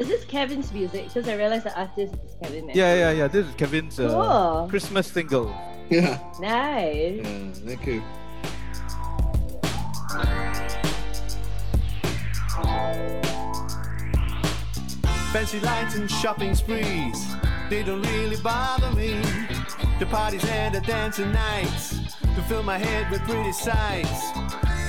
[0.00, 1.08] Is this Kevin's music?
[1.08, 2.66] Because I realized the artist is Kevin.
[2.66, 2.76] Mathews.
[2.76, 3.28] Yeah, yeah, yeah.
[3.28, 4.68] This is Kevin's uh, Cool.
[4.70, 5.54] Christmas single.
[5.90, 7.20] Yeah, Nice.
[7.22, 8.02] yeah, thank you.
[15.32, 17.34] Fancy lights and shopping sprees,
[17.68, 19.20] they don't really bother me.
[20.00, 24.30] The parties and the dancing nights, to fill my head with pretty sights.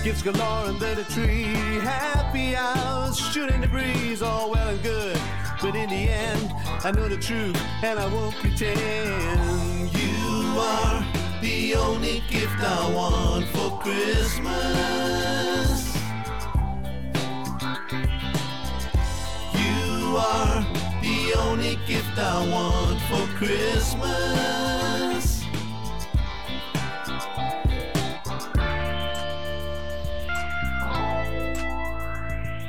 [0.04, 1.44] Gifts galore under the tree,
[1.84, 5.16] happy hours, shooting the breeze, all well and good.
[5.62, 6.52] But in the end,
[6.84, 9.94] I know the truth and I won't pretend.
[9.94, 11.06] You are
[11.40, 14.50] the only gift I want for Christmas.
[19.54, 20.66] You are
[21.04, 25.11] the only gift I want for Christmas.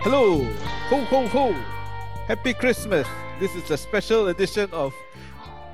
[0.03, 0.43] Hello,
[0.91, 1.53] ho ho ho!
[2.27, 3.07] Happy Christmas!
[3.39, 4.93] This is a special edition of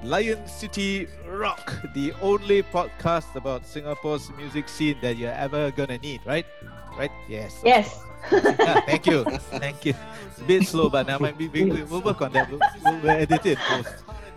[0.05, 6.21] Lion City Rock, the only podcast about Singapore's music scene that you're ever gonna need,
[6.27, 6.45] right?
[6.99, 7.11] Right?
[7.27, 7.63] Yes.
[7.65, 8.05] Yes.
[8.31, 9.25] Yeah, thank you,
[9.57, 9.95] thank you.
[9.95, 12.51] A bit slow, but now we, we, we, we'll work on that.
[12.51, 13.59] We'll, we'll, we'll edit it.
[13.59, 13.95] post.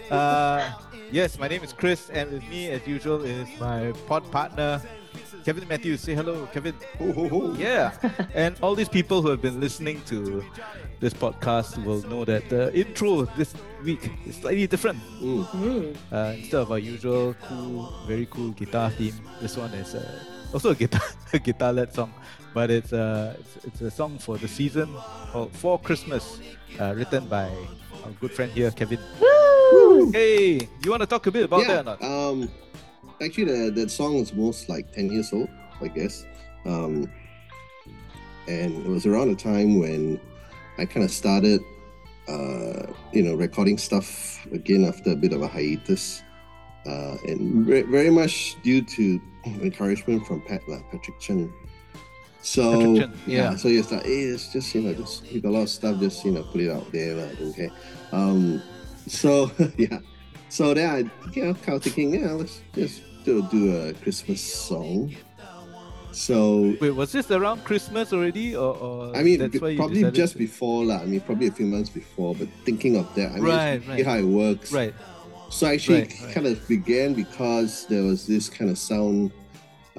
[0.10, 0.72] Uh,
[1.12, 4.82] yes, my name is Chris, and with me, as usual, is my pod partner,
[5.46, 6.02] Kevin Mathews.
[6.02, 6.76] Say hello, Kevin.
[7.00, 7.54] Ho, ho, ho.
[7.58, 7.92] Yeah,
[8.34, 10.44] and all these people who have been listening to
[11.00, 13.54] this podcast will know that the intro this
[13.84, 15.00] week is slightly different.
[15.20, 15.46] Mm.
[15.46, 15.96] Mm.
[16.12, 20.72] Uh, instead of our usual cool, very cool guitar theme, this one is uh, also
[20.72, 21.02] a guitar,
[21.34, 22.14] a guitar-led song,
[22.54, 24.90] but it's uh, it's, it's a song for the season
[25.32, 26.40] called "For Christmas,"
[26.80, 27.50] uh, written by
[28.06, 29.00] our good friend here, Kevin.
[29.20, 29.51] Woo!
[30.12, 32.50] Hey, you want to talk a bit about yeah, that or um,
[33.22, 35.50] actually, the, that song is most like 10 years old,
[35.82, 36.26] I guess.
[36.66, 37.10] Um,
[38.48, 40.20] and it was around the time when
[40.78, 41.62] I kind of started,
[42.28, 46.24] uh, you know, recording stuff again after a bit of a hiatus.
[46.86, 51.54] Uh, and very, very much due to encouragement from Pat, lah, Patrick Chen.
[52.42, 53.52] So Chen, yeah.
[53.52, 53.56] yeah.
[53.56, 56.26] so like, hey, it's just you know, just you got a lot of stuff, just
[56.26, 57.70] you know, put it out there, lah, okay.
[58.12, 58.64] Um,
[59.12, 60.00] so yeah,
[60.50, 60.98] so then I,
[61.36, 65.14] you know, kind of thinking, yeah, let's just do, do a Christmas song.
[66.12, 70.10] So Wait, was this around Christmas already, or, or I mean, that's be- why probably
[70.12, 71.00] just to- before lah.
[71.00, 72.36] I mean, probably a few months before.
[72.36, 74.72] But thinking of that, I mean, Right, how it works.
[74.74, 74.94] right?
[75.50, 76.32] So actually, right.
[76.34, 79.32] kind of began because there was this kind of sound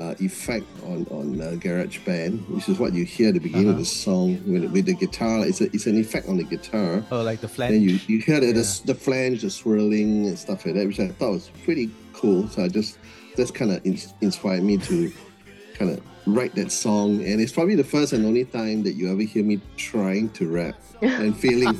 [0.02, 3.74] uh, effect on on uh, GarageBand, which is what you hear at the beginning of
[3.74, 3.80] Uh-huh.
[3.80, 5.46] the song with, with the guitar.
[5.46, 7.04] It's a, it's an effect on the guitar.
[7.12, 7.72] Oh, like the flange.
[7.74, 8.52] Then you, you hear the, Yeah.
[8.62, 12.48] the, the flange, the swirling and stuff like that, which I thought was pretty cool.
[12.48, 12.98] So I just
[13.36, 15.10] that's kind of in, inspired me to
[15.78, 17.22] kind of write that song.
[17.24, 20.48] And it's probably the first and only time that you ever hear me trying to
[20.48, 21.74] rap and feeling.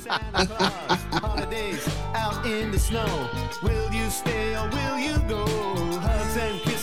[1.11, 3.29] Holidays out in the snow.
[3.63, 5.43] Will you stay or will you go?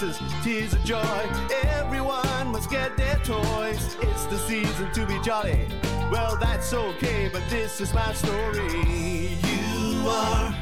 [0.00, 1.28] Hugs and kisses, tears of joy.
[1.64, 3.96] Everyone must get their toys.
[4.00, 5.66] It's the season to be jolly.
[6.10, 9.36] Well, that's okay, but this is my story.
[9.44, 10.54] You are.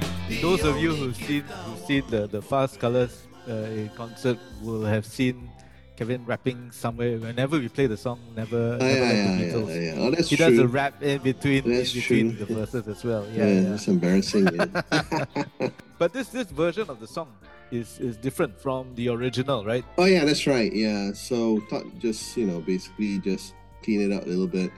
[0.42, 5.06] Those of you who've seen who've seen the, the Fast Colors uh, concert will have
[5.06, 5.48] seen
[5.96, 7.16] Kevin rapping somewhere.
[7.18, 9.84] Whenever we play the song, never, Oh, never yeah, like yeah, the Beatles.
[9.84, 10.02] yeah.
[10.02, 10.50] Oh, He true.
[10.50, 12.44] does a rap in between in between true.
[12.44, 13.24] the verses as well.
[13.32, 13.74] yeah, Yeah, yeah.
[13.74, 14.48] it's embarrassing.
[14.54, 15.70] yeah.
[15.98, 17.28] But this this version of the song
[17.70, 19.84] is is different from the original, right?
[19.96, 20.72] Oh yeah, that's right.
[20.72, 21.12] Yeah.
[21.12, 24.70] So thought just you know basically just clean it out a little bit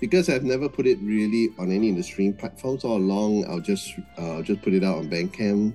[0.00, 3.46] because I've never put it really on any of the stream platforms all along.
[3.48, 5.72] I'll just uh, just put it out on Bandcamp,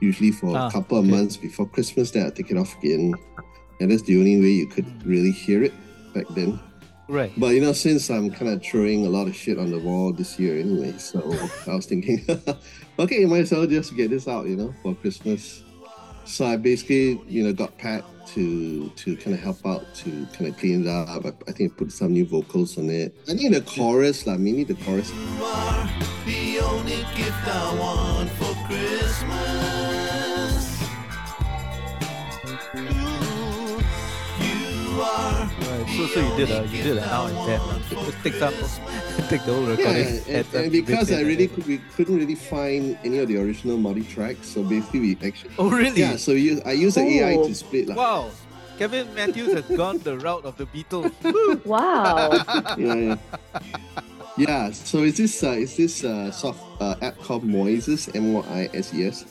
[0.00, 2.10] usually for Ah, a couple of months before Christmas.
[2.10, 3.14] Then I take it off again,
[3.80, 5.72] and that's the only way you could really hear it
[6.14, 6.58] back then.
[7.08, 7.32] Right.
[7.38, 10.12] But you know, since I'm kind of throwing a lot of shit on the wall
[10.12, 11.20] this year anyway, so
[11.66, 12.24] I was thinking,
[12.98, 15.62] okay, might as well just get this out, you know, for Christmas.
[16.28, 20.50] So I basically, you know, got Pat to to kind of help out to kind
[20.50, 21.24] of clean it up.
[21.24, 23.16] I, I think I put some new vocals on it.
[23.26, 25.10] I think the chorus, like mainly the chorus.
[36.18, 37.60] So so you did a you did a now and then.
[37.60, 38.54] uh, Just take some
[39.30, 40.22] take the whole Yeah, recording.
[40.34, 44.02] and, and because I really could, we couldn't really find any of the original multi
[44.02, 46.00] tracks, so basically we actually Oh really?
[46.00, 46.16] yeah.
[46.16, 47.46] So we use, I use the AI Oh.
[47.46, 48.30] to split like Wow.
[48.78, 51.12] Kevin Mathews has gone the route of the Beatles.
[51.64, 52.42] Wow.
[52.76, 53.16] yeah, yeah.
[54.36, 58.42] Yeah, so is this uh, is this uh, soft uh, app called Moises M O
[58.42, 59.24] I S E S?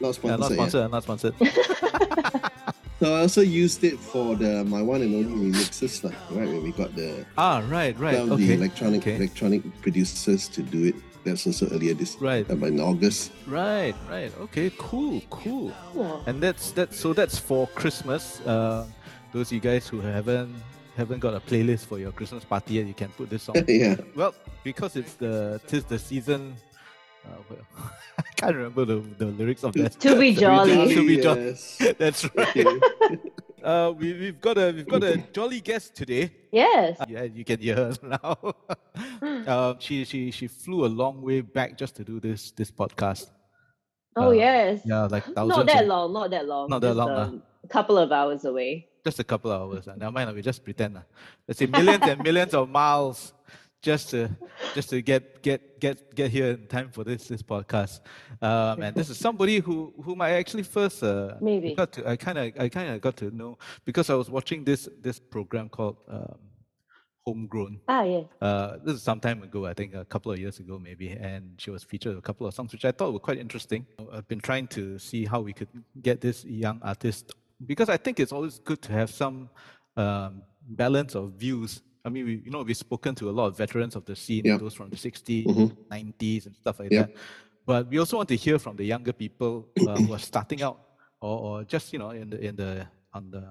[0.00, 0.40] Not Yeah, sponsored.
[0.40, 0.56] not yet.
[0.56, 1.34] sponsored, not sponsored.
[3.00, 6.12] So I also used it for the my one and only remixes, lah.
[6.30, 8.16] Right when we got the ah, right, right.
[8.16, 8.46] some of Okay.
[8.46, 9.16] the electronic okay.
[9.16, 10.94] electronic producers to do it.
[11.24, 12.44] that's also earlier this Right.
[12.50, 13.32] uh, in August.
[13.48, 14.28] Right, right.
[14.44, 15.72] Okay, cool, cool.
[15.92, 16.22] Cool.
[16.28, 18.40] And that's that's so that's for Christmas.
[18.44, 18.84] Uh,
[19.32, 20.52] those you guys who haven't
[20.96, 23.56] haven't got a playlist for your Christmas party yet, you can put this song.
[23.68, 23.96] yeah.
[24.14, 26.54] well, because it's the tis the season.
[27.26, 29.98] Uh, well, I can't remember the, the lyrics of that.
[30.00, 30.94] To be jolly.
[30.94, 31.46] To be jolly.
[31.46, 31.78] yes.
[31.98, 32.66] That's right.
[33.62, 36.30] Uh, we, we've got a we've got a jolly guest today.
[36.52, 36.98] Yes.
[37.08, 38.36] Yeah, you can hear her now.
[39.46, 43.30] um, she she she flew a long way back just to do this this podcast.
[44.16, 44.82] Oh Uh, yes.
[44.84, 45.56] Yeah, like thousands.
[45.56, 46.12] Not that of- long.
[46.12, 46.68] Not that long.
[46.68, 47.20] Not that just, long, huh?
[47.22, 48.86] um, A couple of hours away.
[49.02, 49.88] Just a couple of hours.
[49.88, 50.32] Uh, never mind.
[50.34, 50.98] We just pretend.
[50.98, 51.00] Uh.
[51.48, 53.32] Let's say millions and millions of miles
[53.84, 54.30] just to
[54.74, 58.00] just to get get get get here in time for this this podcast.
[58.40, 61.74] Um, and this is somebody who whom I actually first uh, Maybe.
[61.74, 64.64] got to I kind of I kind of got to know because I was watching
[64.64, 66.38] this this program called um,
[67.26, 67.80] Homegrown.
[67.86, 68.24] Ah yes.
[68.40, 71.42] Uh, this is some time ago, I think a couple of years ago, maybe, and
[71.58, 73.86] she was featured a couple of songs which I thought were quite interesting.
[74.12, 75.68] I've been trying to see how we could
[76.00, 77.32] get this young artist
[77.66, 79.50] because I think it's always good to have some
[79.96, 81.82] um, balance of views.
[82.04, 84.42] I mean, we, you know, we've spoken to a lot of veterans of the scene,
[84.44, 84.58] Yeah.
[84.58, 85.72] those from the 60s, Mhm.
[85.90, 87.06] 90s, and stuff like Yep.
[87.08, 87.16] that.
[87.66, 90.78] But we also want to hear from the younger people uh, who are starting out,
[91.20, 93.42] or, or just you know, in the in the on the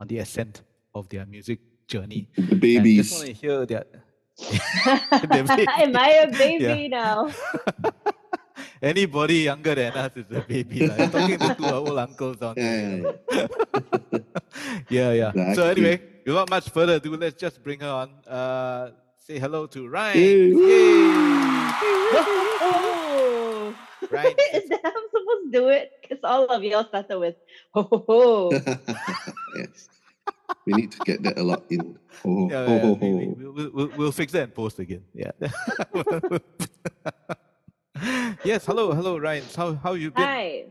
[0.00, 0.62] on the ascent
[0.94, 2.26] of their music journey.
[2.34, 2.96] The And babies.
[3.06, 3.86] just want to hear that.
[5.78, 7.30] Am I a baby now?
[8.82, 10.86] Anybody younger than us is a baby.
[10.86, 10.96] lah.
[10.98, 12.98] I'm talking to two old uncles down Yeah, there.
[13.30, 13.46] yeah,
[14.10, 14.26] yeah.
[14.90, 15.32] Yeah, yeah.
[15.34, 18.10] Yeah, So anyway, without much further ado, let's just bring her on.
[18.26, 20.16] Uh, say hello to RINES.
[20.16, 20.52] Yay.
[22.62, 23.74] oh.
[24.10, 24.34] RINES.
[24.54, 25.92] Is that how I'm supposed to do it?
[26.02, 27.36] Because all of y'all started with
[27.74, 28.50] ho ho ho.
[29.56, 29.88] yes.
[30.66, 31.98] We need to get that a lot in.
[32.24, 33.34] Oh, Yeah, ho, yeah, ho, we, we, ho.
[33.38, 35.02] we'll, we'll, we'll fix that and post again.
[35.14, 35.30] Yeah.
[38.44, 38.66] yes.
[38.66, 39.54] Hello, hello, RINES.
[39.54, 40.24] How how you been?
[40.24, 40.64] Hi.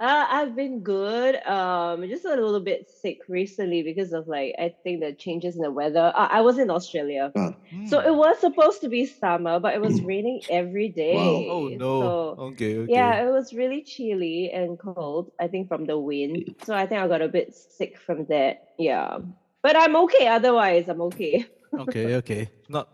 [0.00, 1.34] Uh, I've been good.
[1.44, 5.62] Um, just a little bit sick recently because of like I think the changes in
[5.62, 6.12] the weather.
[6.14, 8.06] Uh, I was in Australia, so Hmm.
[8.06, 11.48] it was supposed to be summer, but it was raining every day.
[11.50, 12.00] Oh no.
[12.00, 12.78] So, okay.
[12.78, 12.92] Okay.
[12.92, 15.32] yeah, it was really chilly and cold.
[15.40, 16.54] I think from the wind.
[16.62, 18.70] So I think I got a bit sick from that.
[18.78, 19.18] Yeah,
[19.62, 20.28] but I'm okay.
[20.28, 21.44] Otherwise, I'm okay.
[21.74, 22.14] okay.
[22.16, 22.48] Okay.
[22.68, 22.88] Not.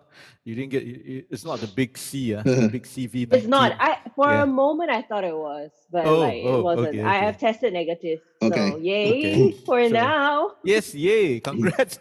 [0.45, 0.83] You didn't get.
[0.85, 2.35] You, you- it's not the big C.
[2.35, 3.33] Uh, the big CV.
[3.33, 3.73] It's not.
[3.79, 4.43] I for Yeah.
[4.43, 6.89] a moment I thought it was, but Oh, like oh, it wasn't.
[6.89, 8.21] okay, I have tested negative.
[8.43, 9.91] Okay, So yay okay, for sure.
[9.91, 10.53] now.
[10.65, 11.41] Yes, yay!
[11.51, 11.99] Congrats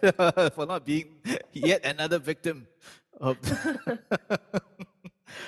[0.56, 1.16] for not being
[1.54, 2.68] yet another victim
[3.22, 3.38] of.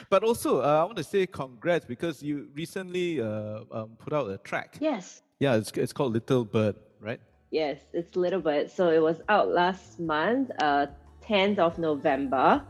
[0.10, 4.30] but also, uh, I want to say congrats because you recently uh, um, put out
[4.30, 4.78] a track.
[4.80, 5.22] Yes.
[5.40, 7.20] Yeah, it's it's called Little Bird, right?
[7.52, 8.72] Yes, it's Little Bird.
[8.72, 10.88] So it was out last month, uh,
[11.28, 12.62] 10th of November.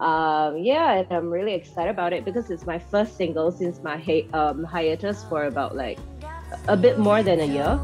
[0.00, 3.98] Um, yeah, and I'm really excited about it because it's my first single since my
[3.98, 5.98] hi- um, hiatus for about like
[6.68, 7.80] a bit more than a year.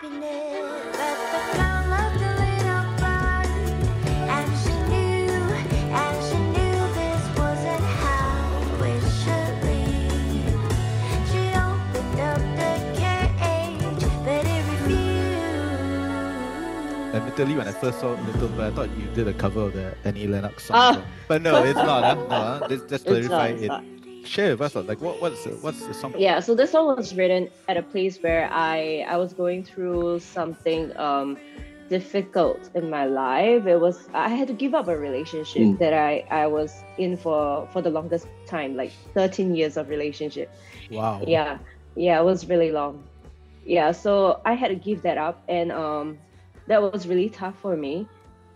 [0.00, 1.67] You
[17.14, 19.94] Admittedly, when I first saw Little Bird, I thought you did a cover of the
[20.04, 20.94] Annie Lennox song.
[20.94, 22.04] So- But no, it's not.
[22.04, 22.14] Huh?
[22.14, 22.68] No, huh?
[22.68, 23.68] Just, just It's not, clarify it.
[23.68, 23.84] not.
[24.26, 26.12] Share with us, uh, like what, what's the, what's the song?
[26.18, 30.20] Yeah, so this song was written at a place where I I was going through
[30.20, 31.38] something um
[31.88, 33.66] difficult in my life.
[33.66, 35.78] It was I had to give up a relationship Mm.
[35.78, 40.50] that I I was in for for the longest time, like 13 years of relationship.
[40.90, 41.22] Wow.
[41.26, 41.56] Yeah.
[41.96, 43.02] Yeah, it was really long.
[43.64, 46.18] Yeah, so I had to give that up and um
[46.68, 48.06] that was really tough for me.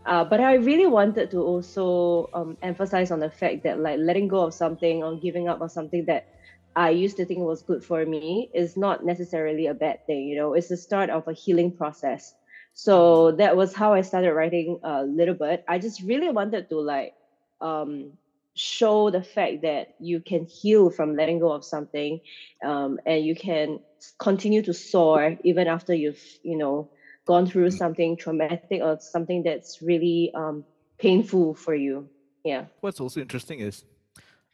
[0.05, 4.29] Uh, but I really wanted to also um, emphasize on the fact that like letting
[4.29, 6.27] go of something or giving up on something that
[6.75, 10.27] I used to think was good for me is not necessarily a bad thing.
[10.27, 12.35] You know, it's the start of a healing process.
[12.75, 15.65] So that was how I started writing a little bit.
[15.69, 17.15] I just really wanted to like
[17.61, 18.13] um,
[18.55, 22.21] show the fact that you can heal from letting go of something,
[22.65, 23.81] um, and you can
[24.19, 26.89] continue to soar even after you've you know
[27.27, 30.65] gone through something traumatic or something that's really um,
[30.99, 32.09] painful for you.
[32.45, 33.85] Yeah, What's also interesting is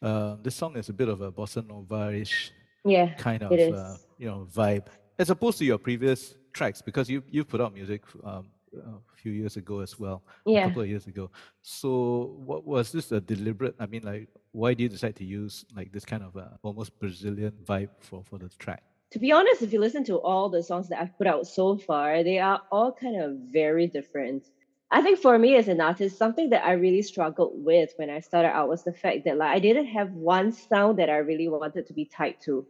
[0.02, 2.52] uh, this song is a bit of a bossa nova-ish
[2.84, 4.86] yeah, kind of uh, you know vibe
[5.18, 9.32] as opposed to your previous tracks because you you put out music um, a few
[9.32, 10.64] years ago as well yeah.
[10.64, 11.30] a couple of years ago
[11.62, 15.64] so what was this a deliberate i mean like why did you decide to use
[15.74, 19.62] like this kind of uh, almost brazilian vibe for for the track to be honest,
[19.62, 22.60] if you listen to all the songs that I've put out so far, they are
[22.70, 24.44] all kind of very different.
[24.90, 28.20] I think for me as an artist, something that I really struggled with when I
[28.20, 31.48] started out was the fact that like I didn't have one sound that I really
[31.48, 32.66] wanted to be tied to.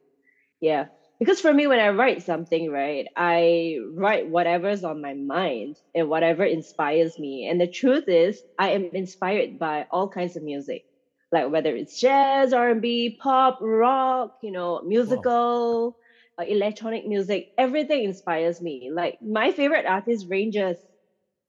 [0.61, 0.87] Yeah.
[1.19, 6.09] Because for me, when I write something, right, I write whatever's on my mind and
[6.09, 7.49] whatever inspires me.
[7.49, 10.85] And the truth is, I am inspired by all kinds of music,
[11.33, 15.97] like whether it's jazz, R&B, pop, rock, you know, musical,
[16.39, 17.53] uh, electronic music.
[17.59, 18.91] Everything inspires me.
[18.93, 20.79] Like my favorite artist Rangers.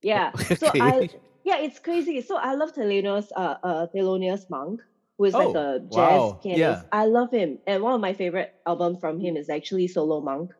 [0.02, 0.34] Yeah.
[0.54, 0.80] So Okay.
[0.80, 1.10] I
[1.44, 2.22] yeah, it's crazy.
[2.22, 4.82] So I love Thelonious uh uh Thelonious Monk,
[5.18, 6.42] who is like Oh, a jazz wow.
[6.44, 6.84] pianist.
[6.84, 6.84] Yeah.
[6.92, 7.60] I love him.
[7.68, 10.52] And one of my favorite albums from him is actually Solo Monk,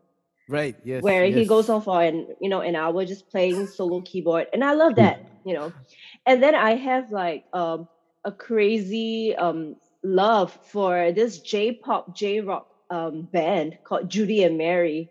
[0.48, 0.76] Right.
[0.84, 1.06] Yes.
[1.06, 4.48] where he goes on for an you know an hour just playing solo keyboard.
[4.54, 5.74] And I love that, you know.
[6.26, 7.88] And then I have like um
[8.26, 15.10] a crazy um love for this J-pop, J-rock um band called Judy and Mary.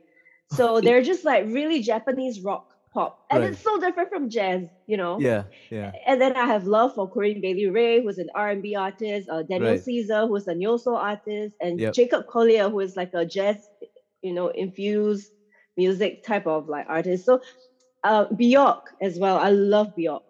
[0.49, 3.17] So they're just like really Japanese rock pop.
[3.31, 3.45] And Right.
[3.45, 5.25] it's so different from jazz, you know.
[5.25, 5.45] Yeah.
[5.71, 5.93] Yeah.
[6.07, 9.77] And then I have love for Corinne Bailey Rae, who's an R&B artist, uh, Daniel
[9.77, 9.79] Right.
[9.79, 11.95] Caesar, who's a neo soul artist, and Yep.
[11.95, 13.69] Jacob Collier, who is like a jazz,
[14.23, 15.31] you know, infused
[15.77, 17.25] music type of like artist.
[17.25, 17.41] So
[18.05, 19.39] uh, Bjork as well.
[19.39, 20.23] I love Bjork.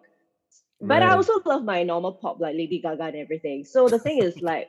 [0.81, 3.63] But I also love my normal pop like Lady Gaga and everything.
[3.65, 4.67] So the thing is like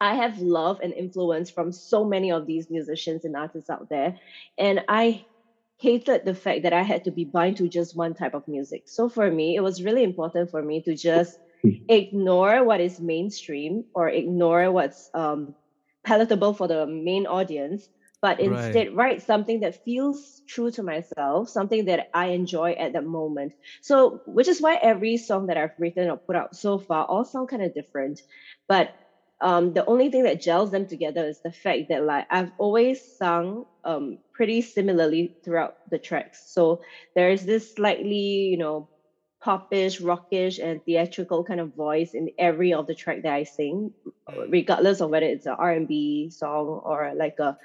[0.00, 4.14] I have love and influence from so many of these musicians and artists out there.
[4.58, 5.26] And I
[5.78, 8.82] hated the fact that I had to be blind to just one type of music.
[8.86, 11.38] So for me, it was really important for me to just
[11.88, 15.54] ignore what is mainstream or ignore what's um,
[16.04, 17.88] palatable for the main audience,
[18.22, 18.40] but Right.
[18.40, 23.52] instead write something that feels true to myself, something that I enjoy at that moment.
[23.82, 27.24] So, which is why every song that I've written or put out so far all
[27.24, 28.20] sound kind of different.
[28.68, 28.90] But
[29.40, 33.00] um, the only thing that gels them together is the fact that like I've always
[33.00, 36.52] sung um, pretty similarly throughout the tracks.
[36.52, 36.82] So
[37.14, 38.88] there's this slightly, you know,
[39.40, 43.92] popish, rockish, and theatrical kind of voice in every of the track that I sing,
[44.48, 47.56] regardless of whether it's an R&B song or like a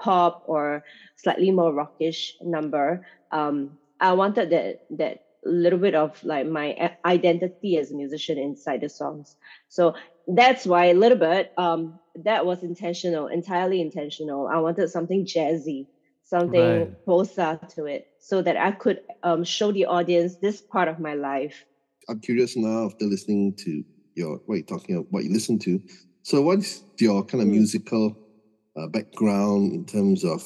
[0.00, 0.82] pop or
[1.16, 3.06] slightly more rockish number.
[3.30, 8.80] Um, I wanted that that little bit of like my identity as a musician inside
[8.82, 9.36] the songs.
[9.68, 9.94] So
[10.26, 14.48] that's why a little bit um that was intentional, entirely intentional.
[14.48, 15.86] I wanted something jazzy,
[16.24, 16.88] something Right.
[17.08, 21.14] bossa to it, so that I could um show the audience this part of my
[21.14, 21.64] life.
[22.08, 23.82] I'm curious now after listening to
[24.14, 25.80] your what you're talking about, what you listen to.
[26.22, 27.52] So, what's your kind of Mm.
[27.52, 28.18] musical
[28.76, 30.42] uh, background in terms of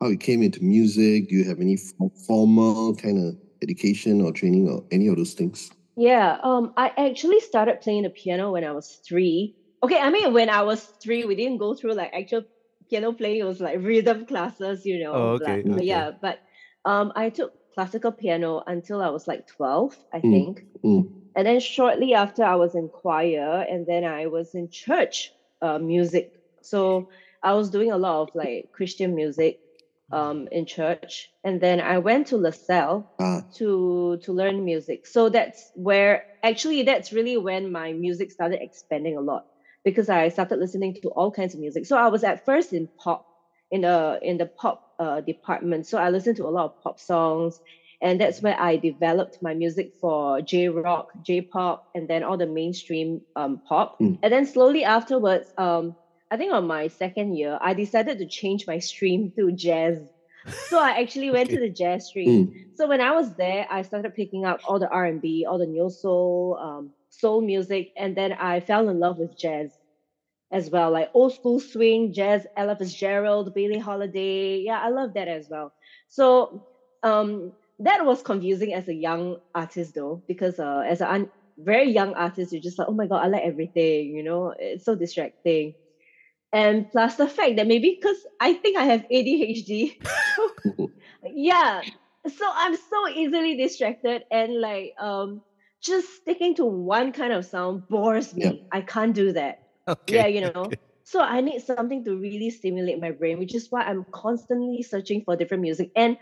[0.00, 1.28] how you came into music?
[1.28, 1.78] Do you have any
[2.26, 5.70] formal kind of education or training or any of those things?
[5.96, 9.56] Yeah, um, I actually started playing the piano when I was three.
[9.82, 12.42] Okay, I mean, when I was three, we didn't go through like actual
[12.88, 13.40] piano playing.
[13.40, 15.12] It was like rhythm classes, you know.
[15.14, 15.84] Oh, okay, like- but okay.
[15.86, 16.38] Yeah, but
[16.84, 20.66] um, I took classical piano until I was like 12, I Mm, think.
[20.84, 21.10] mm.
[21.36, 25.78] And then shortly after, I was in choir, and then I was in church uh,
[25.78, 26.32] music.
[26.62, 27.08] So
[27.42, 29.60] I was doing a lot of like Christian music
[30.12, 31.30] um, in church.
[31.44, 35.06] And then I went to LaSalle Ah, to to learn music.
[35.06, 39.42] So that's where actually that's really when my music started expanding a lot
[39.84, 41.86] because i started listening to all kinds of music.
[41.86, 43.24] So i was at first in pop
[43.70, 45.86] in the in the pop uh, department.
[45.86, 47.60] So i listened to a lot of pop songs
[48.02, 52.38] and that's where i developed my music for j rock j pop and then all
[52.38, 53.96] the mainstream um, pop.
[54.00, 54.18] Mm.
[54.22, 55.96] and then slowly afterwards um
[56.30, 59.98] i think on my second year i decided to change my stream to jazz
[60.68, 63.82] so i actually went to the jazz stream mm, so when I was there, I
[63.82, 67.90] started picking up all the R and B, all the neo soul, um, soul music,
[67.94, 69.76] and then I fell in love with jazz
[70.50, 74.58] as well, like old school swing, jazz, Ella Fitzgerald, Billie Holiday.
[74.58, 75.72] Yeah, I love that as well.
[76.08, 76.62] So
[77.02, 81.90] um, that was confusing as a young artist though, because uh, as a un- very
[81.90, 84.08] young artist, you're just like, oh my god, I like everything.
[84.14, 85.74] You know, it's so distracting.
[86.52, 89.92] And plus the fact that maybe because I think I have ADHD,
[91.24, 91.82] yeah.
[92.26, 95.40] So i'm so easily distracted and like um
[95.82, 98.44] just sticking to one kind of sound bores me.
[98.44, 98.52] Yeah.
[98.72, 99.56] i can't do that.
[99.88, 100.16] Okay.
[100.16, 100.52] yeah you know?
[100.68, 100.76] okay.
[101.04, 105.22] so i need something to really stimulate my brain which is why i'm constantly searching
[105.24, 105.90] for different music.
[105.96, 106.16] And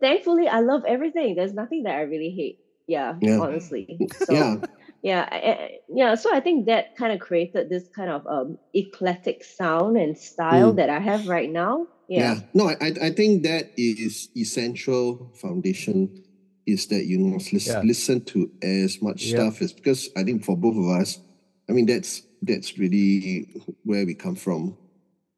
[0.00, 1.36] thankfully i love everything.
[1.36, 2.58] There's nothing that i really hate.
[2.88, 3.38] Yeah, Yeah.
[3.38, 3.98] honestly.
[4.26, 4.56] So yeah,
[5.04, 5.70] yeah I- I-
[6.00, 10.16] yeah so i think that kind of created this kind of um eclectic sound and
[10.18, 10.76] style Mm.
[10.78, 12.20] that i have right now yeah.
[12.24, 15.04] yeah No, I, I I think that is essential
[15.44, 15.98] foundation
[16.66, 17.82] is that you must lis- Yeah.
[17.92, 19.36] listen to as much Yeah.
[19.36, 21.10] stuff as because I think for both of us,
[21.68, 22.12] I mean that's
[22.48, 23.48] that's really
[23.88, 24.76] where we come from.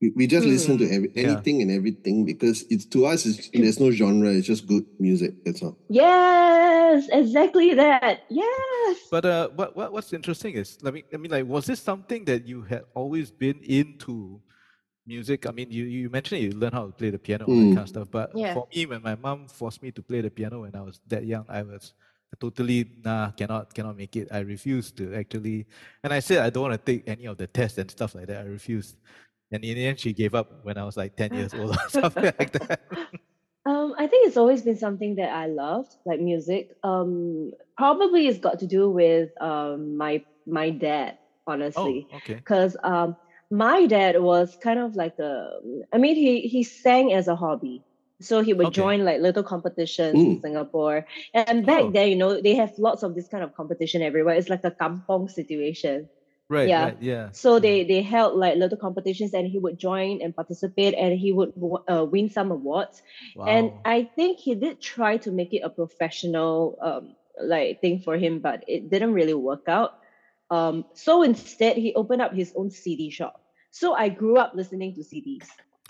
[0.00, 0.93] We, we just listen to Hmm.
[0.95, 1.23] every, Yeah.
[1.33, 4.29] anything and everything because it's to us it's, there's no genre.
[4.31, 5.43] It's just good music.
[5.45, 5.79] That's all.
[5.88, 8.21] Yes, exactly that.
[8.29, 8.97] Yes.
[9.11, 12.25] But uh, what, what what's interesting is, I mean, I mean, like, was this something
[12.26, 14.41] that you had always been into
[15.07, 15.47] music?
[15.47, 17.75] I mean, you you mentioned you learned how to play the piano, all that Mm.
[17.75, 18.09] kind of stuff.
[18.11, 18.53] But Yeah.
[18.53, 21.25] for me, when my mom forced me to play the piano when I was that
[21.25, 21.95] young, I was
[22.38, 24.29] totally nah, cannot cannot make it.
[24.31, 25.65] I refused to actually,
[26.05, 28.26] and I said I don't want to take any of the tests and stuff like
[28.26, 28.45] that.
[28.45, 28.97] I refused.
[29.50, 31.79] And in the end, she gave up when I was like 10 years old or
[31.88, 32.81] something like that.
[33.65, 36.69] Um, I think it's always been something that I loved, like music.
[36.85, 41.57] Um, probably it's got to do with um my my dad, honestly.
[41.75, 42.45] oh, honestly, okay.
[42.45, 43.17] because um
[43.50, 45.50] my dad was kind of like a.
[45.93, 47.83] I mean, he he sang as a hobby,
[48.23, 48.73] so he would Okay.
[48.73, 50.43] join like little competitions in Mm.
[50.45, 51.05] Singapore.
[51.35, 51.93] And back Oh.
[51.93, 54.37] then, you know, they have lots of this kind of competition everywhere.
[54.37, 56.09] It's like a kampong situation.
[56.49, 56.85] Right, Yeah.
[56.85, 57.31] right, yeah.
[57.33, 61.33] So they they held like little competitions, and he would join and participate, and he
[61.33, 61.53] would
[61.88, 63.03] uh, win some awards.
[63.35, 63.47] Wow.
[63.47, 68.17] And I think he did try to make it a professional um like thing for
[68.17, 69.99] him, but it didn't really work out.
[70.50, 73.43] Um, so instead, he opened up his own CD shop.
[73.71, 75.47] So I grew up listening to CDs.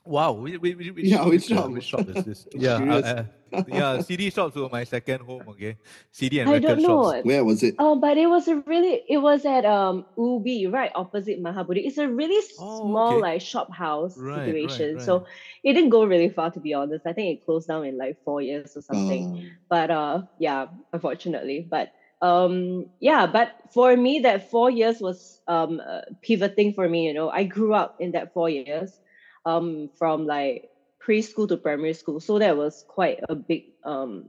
[0.07, 1.71] Wow, which, which, which, Yeah, which shop?
[1.71, 2.47] which shop is this?
[2.55, 3.25] Yeah, uh, uh,
[3.67, 5.49] yeah, CD shops were my second home.
[5.51, 5.77] Okay,
[6.13, 7.13] CD and I record don't know.
[7.13, 7.25] shops.
[7.25, 7.75] Where was it?
[7.79, 11.87] Oh, but it was a really it was at um Ubi, right opposite Mahabodhi.
[11.87, 13.21] It's a really Oh, small okay.
[13.21, 14.95] like shop house Right, right, situation.
[14.95, 15.03] right.
[15.03, 15.27] So
[15.63, 17.07] it didn't go really far to be honest.
[17.07, 19.27] I think it closed down in like four years or something.
[19.33, 25.41] Uh, but uh yeah unfortunately but um yeah but for me that four years was
[25.49, 28.99] um uh, pivoting for me you know i grew up in that four years
[29.47, 30.69] um from like
[31.05, 34.29] preschool to primary school so that was quite a big um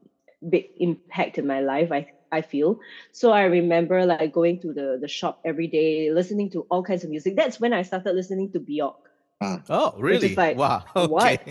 [0.49, 2.79] big impact in my life i i feel
[3.11, 7.03] so i remember like going to the the shop every day listening to all kinds
[7.03, 8.95] of music that's when i started listening to bjork
[9.41, 10.35] ah, Oh, really?
[10.35, 10.83] like, wow.
[10.93, 11.41] what?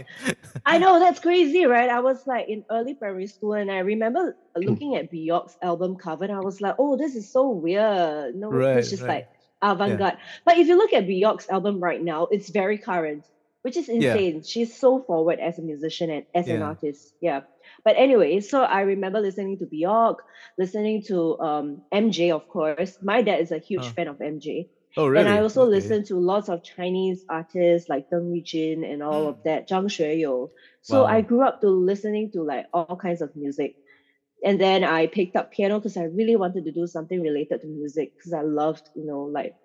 [0.64, 1.88] I know that's crazy, right?
[1.88, 6.24] I was like in early primary school, and I remember looking at Bjork's album cover,
[6.24, 9.26] and I was like, "Oh, this is so weird." No, Right, it's just right.
[9.26, 9.28] like
[9.62, 10.18] avant-garde.
[10.44, 13.24] But if you look at Bjork's album right now, it's very current,
[13.66, 14.14] which is Yeah.
[14.14, 14.42] insane.
[14.46, 17.14] She's so forward as a musician and as an artist.
[17.20, 17.42] Yeah.
[17.84, 20.22] But anyway, so I remember listening to Bjork,
[20.58, 22.98] listening to um, MJ, of course.
[23.02, 24.68] My dad is a huge fan of MJ.
[24.96, 25.22] Oh, really?
[25.22, 25.70] And I also Okay.
[25.74, 29.42] listen to lots of Chinese artists like Deng Lijun and all of Mm.
[29.44, 30.50] that, Zhang Xueyou.
[30.82, 33.76] So I grew up to listening to like all kinds of music.
[34.44, 37.68] And then I picked up piano because I really wanted to do something related to
[37.68, 39.56] music because I loved, you know, like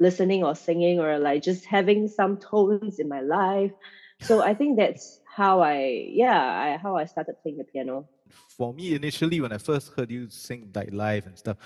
[0.00, 3.72] listening or singing or like just having some tones in my life.
[4.20, 8.08] So I think that's how I, yeah, I, how I started playing the piano.
[8.56, 11.56] For me, initially, when I first heard you sing like live and stuff,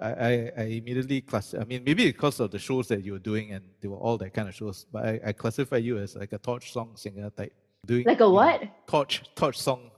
[0.00, 1.54] I, I, I immediately class.
[1.54, 4.18] I mean, maybe because of the shows that you were doing, and they were all
[4.18, 4.84] that kind of shows.
[4.92, 7.54] But I, I classify you as like a torch song singer type,
[7.86, 8.62] doing Like a you know, what?
[8.86, 9.90] torch torch song,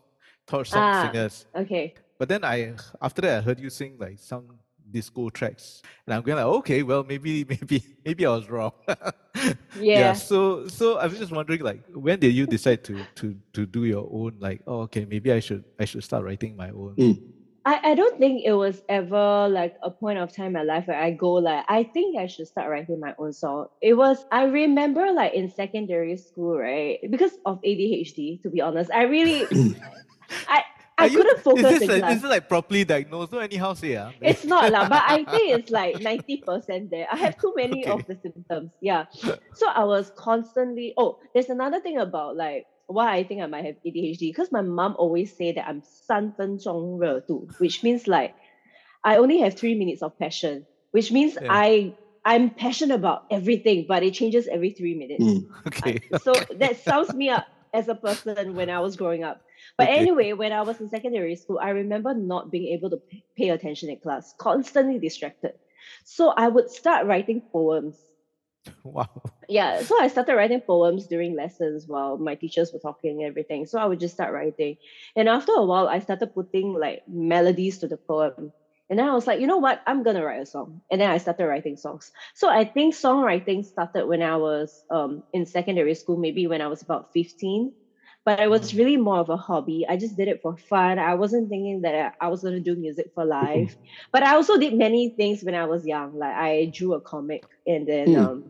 [0.47, 1.03] torch song Ah.
[1.03, 1.47] singers.
[1.57, 1.95] Okay.
[2.19, 4.59] But then I after that I heard you sing like some
[4.91, 8.73] disco tracks, and I'm going like, okay, well maybe maybe maybe I was wrong.
[9.75, 10.15] Yeah.
[10.15, 13.85] So so I was just wondering like when did you decide to to to do
[13.85, 16.99] your own like oh okay maybe I should I should start writing my own.
[16.99, 17.23] mm,
[17.65, 20.87] I, I don't think it was ever like a point of time in my life
[20.89, 23.67] where I go like I think I should start writing my own song.
[23.81, 26.99] It was I remember like in secondary school, right?
[27.11, 28.91] Because of ADHD, to be honest.
[28.91, 29.47] I really
[30.98, 32.18] I I Are you- couldn't focus is this in like, class.
[32.18, 33.32] is it like properly diagnosed?
[33.32, 34.12] Don't anyhow say ah.
[34.22, 37.08] It's not lah, but I think it's like 90% there.
[37.12, 38.14] I have too many of Okay.
[38.14, 38.70] the symptoms.
[38.80, 39.06] Yeah.
[39.54, 43.66] So I was constantly oh, there's another thing about like why I think I might
[43.66, 48.36] have ADHD because my mom always say that I'm 三分钟热度, which means like
[49.04, 51.48] I only have three minutes of passion, which means Yeah.
[51.50, 55.24] I I'm passionate about everything, but it changes every three minutes.
[55.26, 55.44] mm.
[55.68, 56.00] okay.
[56.22, 59.42] So that sums me up as a person when I was growing up.
[59.77, 59.91] But Okay.
[59.91, 63.03] anyway, when I was in secondary school, I remember not being able to
[63.37, 65.53] pay attention in class, constantly distracted.
[66.05, 68.03] So I would start writing poems.
[68.85, 69.07] wow.
[69.49, 73.65] Yeah, so I started writing poems during lessons while my teachers were talking and everything.
[73.65, 74.77] So I would just start writing.
[75.17, 78.53] And after a while, I started putting like melodies to the poem.
[78.91, 79.81] And then I was like, you know what?
[79.87, 80.83] I'm gonna write a song.
[80.91, 82.11] And then I started writing songs.
[82.35, 86.69] So I think songwriting started when I was um, in secondary school, maybe when I
[86.69, 87.73] was about 15.
[88.29, 89.87] But it was really more of a hobby.
[89.89, 90.99] I just did it for fun.
[90.99, 93.75] I wasn't thinking that I was gonna do music for life.
[94.13, 96.15] But I also did many things when I was young.
[96.19, 98.19] Like I drew a comic and then Mm.
[98.25, 98.45] um,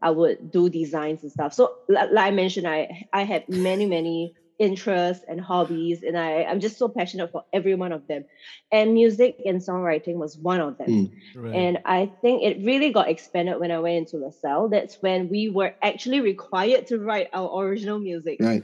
[0.00, 1.52] I would do designs and stuff.
[1.52, 6.44] So like, like I mentioned, I I had many many interests and hobbies, and I,
[6.44, 8.24] I'm just so passionate for every one of them.
[8.72, 10.88] And music and songwriting was one of them.
[10.88, 11.12] Mm.
[11.36, 11.54] Right.
[11.54, 14.68] And I think it really got expanded when I went into LaSalle.
[14.70, 18.62] That's when we were actually required to write our original music Right.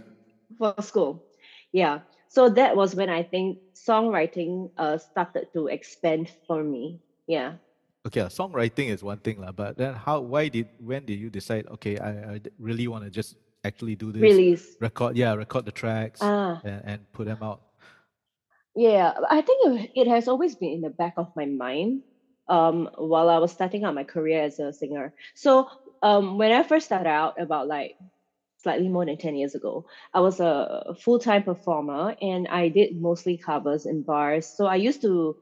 [0.58, 1.22] For school.
[1.72, 2.00] Yeah.
[2.28, 7.00] So that was when I think songwriting uh, started to expand for me.
[7.26, 7.54] Yeah.
[8.06, 9.52] okay, uh, songwriting is one thing, lah.
[9.52, 10.20] But then, how?
[10.20, 10.68] Why did?
[10.78, 11.66] When did you decide?
[11.78, 14.20] Okay, I, I really want to just actually do this.
[14.20, 14.76] Release.
[14.80, 16.60] Record, yeah, record the tracks Ah.
[16.64, 17.62] and, and put them out.
[18.76, 22.02] Yeah, I think it it has always been in the back of my mind
[22.48, 25.14] um, while I was starting out my career as a singer.
[25.34, 25.70] So
[26.02, 27.96] um, when I first started out, about like
[28.64, 33.00] slightly more than 10 years ago, I was a full time performer and I did
[33.00, 34.48] mostly covers in bars.
[34.56, 35.36] So I used to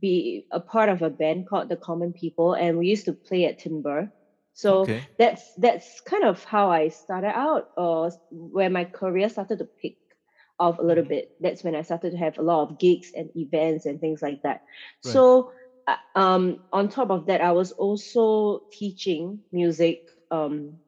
[0.00, 3.44] be a part of a band called The Common People and we used to play
[3.46, 4.10] at Timber.
[4.54, 5.10] So Okay.
[5.18, 9.96] that's that's kind of how I started out, or where my career started to pick
[10.58, 11.04] off a little Mhm.
[11.04, 11.26] bit.
[11.40, 14.40] That's when I started to have a lot of gigs and events and things like
[14.42, 14.60] that.
[15.02, 15.24] Right.
[15.24, 15.50] So,
[15.86, 20.00] uh, um, on top of that, I was also teaching music.
[20.30, 20.80] Um,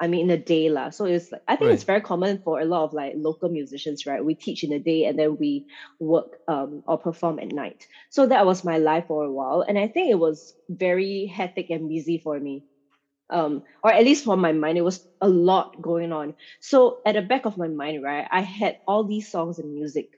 [0.00, 0.90] I mean, in the day lah.
[0.90, 4.06] So it's like I think it's very common for a lot of like local musicians,
[4.06, 4.24] right?
[4.24, 5.64] We teach in the day and then we
[6.00, 7.86] work um or perform at night.
[8.10, 11.70] So that was my life for a while, and I think it was very hectic
[11.70, 12.64] and busy for me
[13.30, 16.34] um, or at least for my mind, it was a lot going on.
[16.60, 20.08] So at the back of my mind, right, I had all these songs and music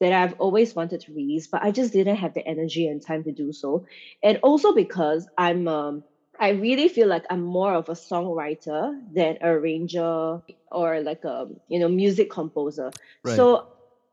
[0.00, 3.24] that I've always wanted to release, but I just didn't have the energy and time
[3.24, 3.84] to do so.
[4.22, 6.02] And also because I'm, um,
[6.38, 10.40] I really feel like I'm more of a songwriter than a arranger
[10.70, 12.90] or like a you know music composer.
[13.24, 13.36] Right.
[13.36, 13.66] So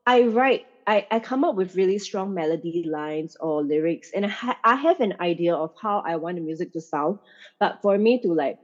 [0.05, 4.29] I write, I, I come up with really strong melody lines or lyrics, and I,
[4.29, 7.19] ha- I have an idea of how I want the music to sound.
[7.59, 8.57] But for me to like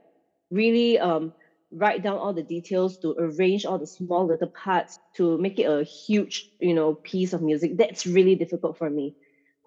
[0.51, 1.33] really um
[1.71, 5.63] write down all the details, to arrange all the small little parts, to make it
[5.63, 9.15] a huge, you know, piece of music, that's really difficult for me.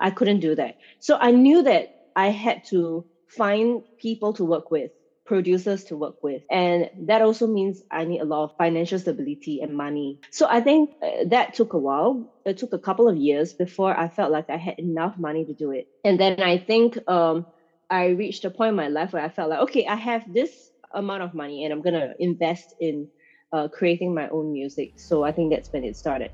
[0.01, 0.77] I couldn't do that.
[1.01, 4.91] So I knew that I had to find people to work with,
[5.27, 6.43] producers to work with.
[6.51, 10.19] And that also means I need a lot of financial stability and money.
[10.33, 12.27] So I think uh, that took a while.
[12.45, 15.55] It took a couple of years before I felt like I had enough money to
[15.55, 15.87] do it.
[16.05, 17.47] And then I think um,
[17.91, 20.71] I reached a point in my life where I felt like, okay, I have this
[20.93, 23.09] amount of money and I'm going to invest in
[23.53, 24.93] uh, creating my own music.
[24.97, 26.31] So I think that's when it started.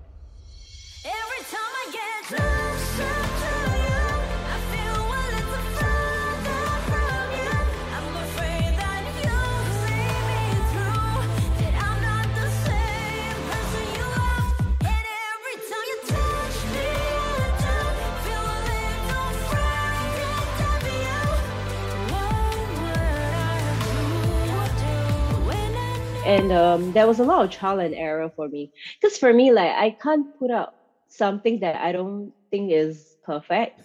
[26.34, 28.72] And um, there was a lot of trial and error for me.
[29.00, 30.74] Because for me like i can't put out
[31.08, 33.80] something that i don't think is perfect.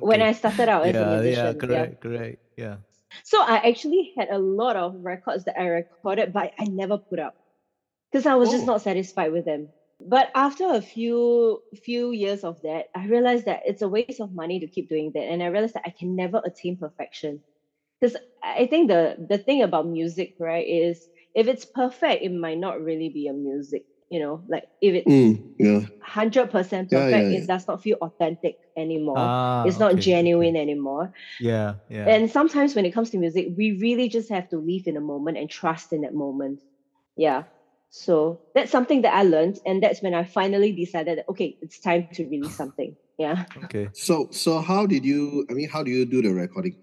[0.00, 2.38] When i started out as a yeah, musician yeah, correct, correct.
[2.56, 2.78] Yeah.
[3.24, 7.18] so i actually had a lot of records that i recorded but i never put
[7.20, 7.34] out
[8.10, 8.66] because i was just Oh.
[8.66, 9.72] not satisfied with them.
[10.00, 14.34] But after a few few years of that i realized that it's a waste of
[14.34, 15.24] money to keep doing that.
[15.30, 17.42] And i realized that i can never attain perfection.
[18.00, 22.58] Because i think the the thing about music right is if it's perfect it might
[22.58, 25.80] not really be a music you know like if it's Mm, yeah.
[26.00, 30.10] 100% perfect Yeah, yeah, it does not feel authentic anymore Ah, it's not okay, okay.
[30.10, 32.08] genuine anymore Yeah, yeah.
[32.08, 35.00] and sometimes when it comes to music we really just have to live in a
[35.12, 36.60] moment and trust in that moment
[37.16, 37.44] yeah
[37.90, 41.80] so that's something that i learned and that's when i finally decided that okay it's
[41.80, 43.88] time to release something yeah okay.
[43.92, 45.44] So so how did you?
[45.50, 46.76] I mean, how do you do the recording?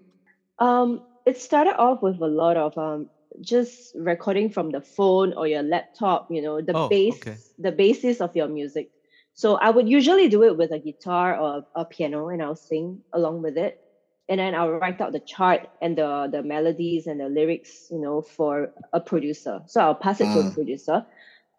[0.58, 3.08] um it started off with a lot of um
[3.40, 7.38] just recording from the phone or your laptop you know the Oh, base okay.
[7.58, 8.90] the basis of your music
[9.34, 13.02] so i would usually do it with a guitar or a piano and i'll sing
[13.12, 13.74] along with it
[14.28, 17.98] and then i'll write out the chart and the the melodies and the lyrics you
[18.00, 20.50] know for a producer so i'll pass it to a Ah.
[20.54, 21.02] producer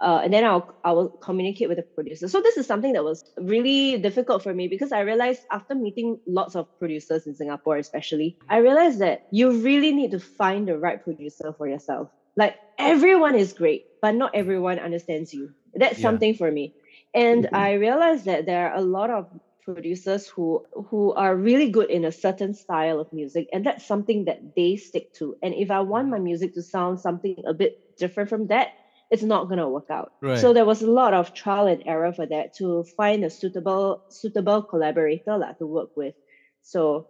[0.02, 2.28] uh, and then I'll I will communicate with the producer.
[2.28, 6.18] So this is something that was really difficult for me because I realized after meeting
[6.28, 10.78] lots of producers in Singapore, especially, I realized that you really need to find the
[10.78, 12.10] right producer for yourself.
[12.36, 15.50] Like everyone is great, but not everyone understands you.
[15.74, 16.02] That's Yeah.
[16.02, 16.76] something for me.
[17.14, 17.52] And Mhm.
[17.54, 19.26] I realized that there are a lot of
[19.64, 24.24] producers who who are really good in a certain style of music and that's something
[24.24, 27.74] that they stick to and if i want my music to sound something a bit
[27.98, 28.70] different from that
[29.10, 30.40] it's not going to work out Right.
[30.40, 34.04] so there was a lot of trial and error for that to find a suitable
[34.10, 36.16] suitable collaborator lah, to work with
[36.62, 37.08] so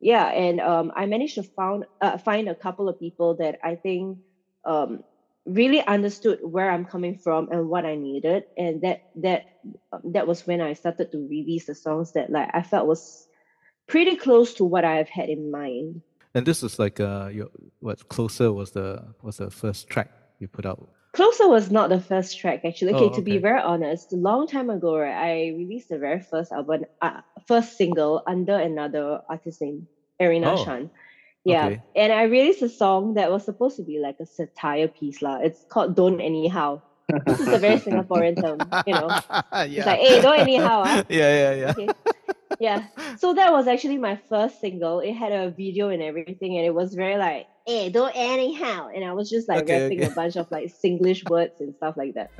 [0.00, 3.76] yeah and um, i managed to found uh, find a couple of people that i
[3.76, 4.18] think
[4.64, 5.00] um,
[5.46, 9.44] really understood where I'm coming from and what I needed, and that that
[10.12, 13.28] that was when I started to release the songs that like I felt was
[13.86, 16.02] pretty close to what I have had in mind.
[16.34, 20.48] And this is like uh your what closer was the was the first track you
[20.48, 20.88] put out.
[21.16, 22.92] Closer was not the first track actually.
[22.92, 26.20] Okay, Oh, to be very honest, a long time ago, right, I released the very
[26.20, 29.88] first album, uh, first single under another artist name,
[30.20, 30.90] Arina Oh, Shan.
[31.42, 31.80] Yeah, okay.
[31.96, 35.38] and I released a song that was supposed to be like a satire piece, lah.
[35.40, 36.82] It's called "Don't Anyhow."
[37.24, 39.08] This is a very Singaporean term, you know.
[39.64, 39.64] yeah.
[39.64, 41.70] It's like, "Hey, don't anyhow, ah." Yeah, yeah, yeah.
[41.72, 41.88] Okay.
[42.60, 42.80] Yeah.
[43.16, 45.00] So that was actually my first single.
[45.00, 49.04] It had a video and everything, and it was very like, "Hey, don't anyhow," and
[49.04, 50.12] I was just like Okay, rapping okay.
[50.12, 52.30] a bunch of like Singlish words and stuff like that.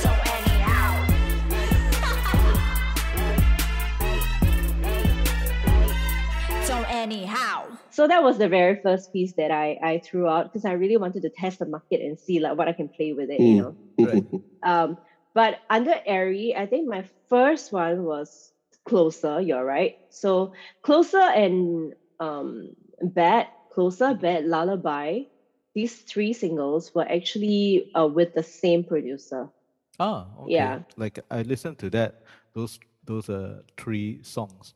[0.00, 1.06] So anyhow.
[6.62, 7.66] so anyhow.
[7.90, 10.96] So that was the very first piece that I I threw out because I really
[10.96, 13.54] wanted to test the market and see like what I can play with it, you
[13.54, 13.58] Mm.
[13.58, 13.76] know.
[14.06, 14.24] Right.
[14.62, 14.98] Um,
[15.34, 18.52] but under Airy, I think my first one was
[18.88, 19.40] Closer.
[19.40, 19.98] You're right.
[20.10, 22.70] So Closer and um,
[23.02, 25.22] Bad, Closer, Bad, Lullaby.
[25.74, 29.48] These three singles were actually uh, with the same producer.
[30.00, 30.52] Ah, okay.
[30.52, 30.80] Yeah.
[30.96, 32.22] Like I listened to that
[32.54, 34.74] those those uh three songs,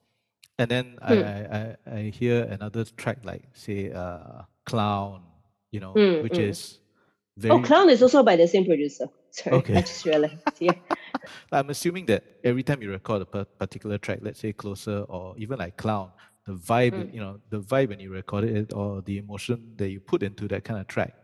[0.59, 1.23] and then I, Hmm.
[1.23, 5.23] I I I hear another track like say uh clown,
[5.73, 6.51] you know, Mm, which mm.
[6.51, 6.81] is
[7.37, 7.55] very.
[7.55, 9.09] Oh, Clown is also by the same producer.
[9.31, 9.75] Sorry, Okay.
[9.75, 10.35] I just realized.
[10.61, 10.75] Yeah.
[11.53, 15.59] I'm assuming that every time you record a particular track, let's say closer or even
[15.59, 16.11] like clown,
[16.47, 17.15] the vibe, Mm.
[17.15, 20.49] you know, the vibe when you recorded it or the emotion that you put into
[20.49, 21.15] that kind of track.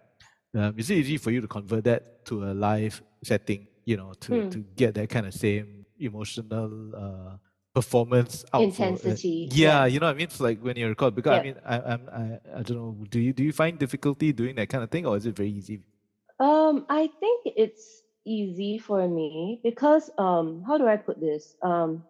[0.54, 4.12] Um, is it easy for you to convert that to a live setting, you know,
[4.20, 4.50] to, Mm.
[4.52, 7.36] to get that kind of same emotional uh,
[7.74, 9.86] performance out for, uh, Intensity, yeah, yeah.
[9.86, 10.24] you know what I mean?
[10.24, 13.04] It's like when you record because I mean I, I'm I, I don't know.
[13.10, 15.50] Do you do you find difficulty doing that kind of thing or is it very
[15.50, 15.80] easy?
[16.40, 17.97] Um, I think it's
[18.28, 21.56] easy for me because um, how do I put this?
[21.62, 22.04] Um,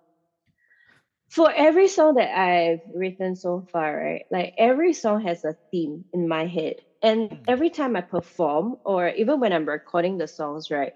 [1.30, 4.22] for every song that I've written so far, right?
[4.30, 6.76] Like every song has a theme in my head.
[7.02, 7.48] And Mm.
[7.48, 10.92] every time I perform, or even when I'm recording the songs, right,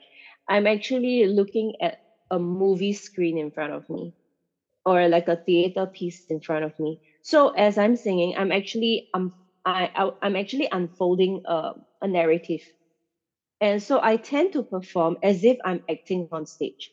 [0.49, 1.99] I'm actually looking at
[2.31, 4.15] a movie screen in front of me
[4.87, 7.01] or like a theater piece in front of me.
[7.23, 12.63] So as I'm singing, I'm actually um, I, I I'm actually unfolding a, a narrative.
[13.63, 16.93] And so I tend to perform as if I'm acting on stage.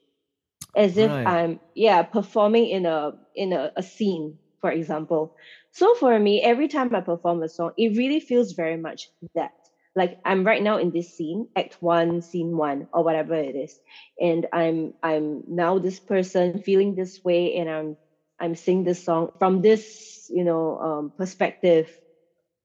[0.76, 1.26] As if Right.
[1.26, 5.36] I'm yeah, performing in a in a, a scene, for example.
[5.72, 9.52] So for me, every time I perform a song, it really feels very much that.
[9.96, 13.80] Like I'm right now in this scene, act one, scene one, or whatever it is.
[14.22, 17.98] And I'm I'm now this person feeling this way and I'm
[18.40, 21.90] I'm singing this song from this, you know, um, perspective.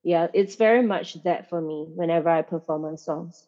[0.05, 3.47] Yeah, it's very much that for me whenever I perform my songs.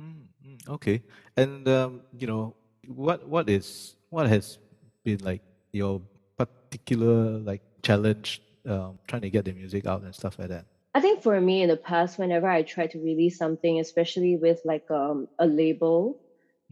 [0.00, 1.02] Mm, mm, okay.
[1.36, 4.58] And um, you know, what what is what has
[5.04, 6.02] been like your
[6.38, 10.66] particular like challenge um, trying to get the music out and stuff like that?
[10.94, 14.60] I think for me in the past, whenever I try to release something, especially with
[14.64, 16.18] like um, a label,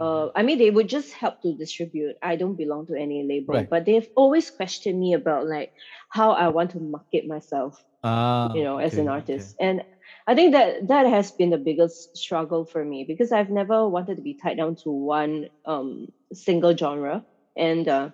[0.00, 0.24] Mm-hmm.
[0.24, 2.16] uh, I mean, they would just help to distribute.
[2.22, 3.70] I don't belong to any label, Right.
[3.70, 5.72] but they've always questioned me about like
[6.10, 7.76] how I want to market myself.
[8.02, 9.08] Ah, you know, as okay, an okay.
[9.08, 9.54] artist.
[9.60, 9.82] And
[10.28, 14.16] I think that that has been the biggest struggle for me because I've never wanted
[14.16, 17.24] to be tied down to one um, single genre,
[17.56, 18.10] and uh,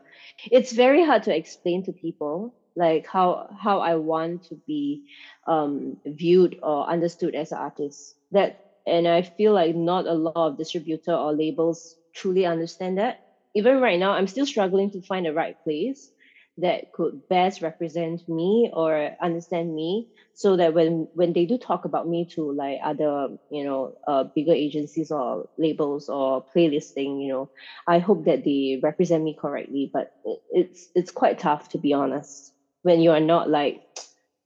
[0.50, 5.04] it's very hard to explain to people like how how I want to be
[5.46, 8.16] um, viewed or understood as an artist.
[8.32, 13.18] That and I feel like not a lot of distributor or labels truly understand that.
[13.54, 16.10] Even right now, I'm still struggling to find the right place
[16.58, 21.84] that could best represent me or understand me so that when when they do talk
[21.84, 27.32] about me to like other you know uh, bigger agencies or labels or playlisting you
[27.32, 27.50] know
[27.88, 30.12] i hope that they represent me correctly but
[30.52, 33.82] it's it's quite tough to be honest when you are not like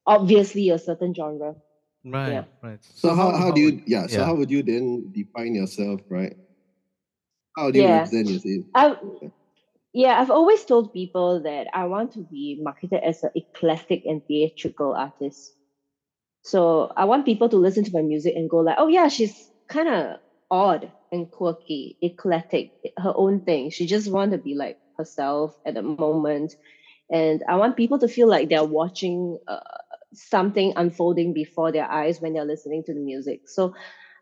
[0.06, 1.54] obviously a certain genre
[2.04, 2.44] Right, Yeah.
[2.62, 2.78] right.
[2.94, 4.24] So how, how do you would- yeah, so yeah.
[4.24, 6.32] how would you then define yourself, right?
[7.56, 7.96] How do you Yeah.
[7.98, 8.64] represent yourself?
[8.74, 8.96] I,
[9.98, 14.22] yeah, I've always told people that I want to be marketed as an eclectic and
[14.28, 15.54] theatrical artist.
[16.44, 19.50] So I want people to listen to my music and go like, oh yeah, she's
[19.68, 20.16] kind of
[20.50, 23.70] odd and quirky, eclectic, her own thing.
[23.70, 26.54] She just want to be like herself at the moment,
[27.10, 29.60] and I want people to feel like they're watching uh,
[30.14, 33.42] something unfolding before their eyes when they're listening to the music.
[33.46, 33.74] So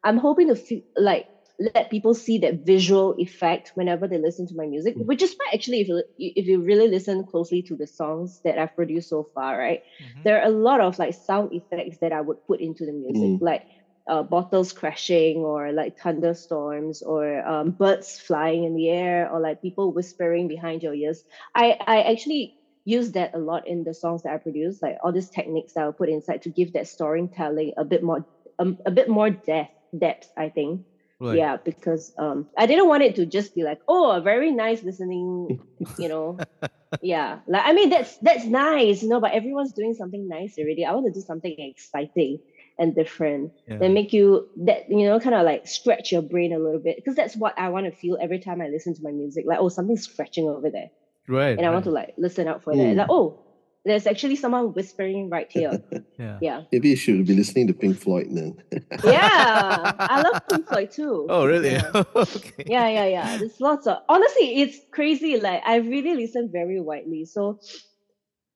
[0.05, 1.27] I'm hoping to feel like
[1.59, 5.07] let people see that visual effect whenever they listen to my music, Mm.
[5.07, 8.59] which is why actually if you if you really listen closely to the songs that
[8.59, 10.27] I've produced so far, right, Mhm.
[10.27, 13.33] there are a lot of like sound effects that I would put into the music,
[13.33, 13.41] Mm.
[13.41, 13.63] like
[14.09, 19.61] uh, bottles crashing or like thunderstorms or um, birds flying in the air or like
[19.61, 21.25] people whispering behind your ears.
[21.55, 25.13] I, I actually use that a lot in the songs that I produce, like all
[25.13, 28.21] these techniques that I'll put inside to give that storytelling a bit more
[28.59, 30.83] um, a bit more depth depth, I think.
[31.19, 31.39] Right.
[31.39, 34.83] Yeah, because um I didn't want it to just be like, oh, a very nice
[34.83, 35.61] listening,
[35.99, 36.39] you know.
[37.03, 37.39] yeah.
[37.47, 40.85] Like I mean that's that's nice, you know, but everyone's doing something nice already.
[40.85, 42.41] I want to do something exciting
[42.79, 43.79] and different Yeah.
[43.79, 46.97] that make you that you know kind of like stretch your brain a little bit
[46.97, 49.47] because that's what I want to feel every time I listen to my music.
[49.47, 50.91] Like, oh, something's scratching over there.
[51.29, 51.57] Right.
[51.57, 52.95] And I want to like listen out for that.
[52.95, 53.41] Like, oh,
[53.87, 55.81] there's actually someone whispering right here.
[56.19, 56.39] Yeah.
[56.41, 56.61] yeah.
[56.73, 58.57] Maybe you should be listening to Pink Floyd then.
[59.05, 59.93] Yeah.
[59.99, 61.27] I love Pink Floyd too.
[61.29, 61.73] Oh, really?
[61.73, 61.93] Yeah.
[62.17, 62.65] okay.
[62.67, 67.25] yeah yeah yeah there's lots of honestly it's crazy like i really listen very widely
[67.27, 67.59] so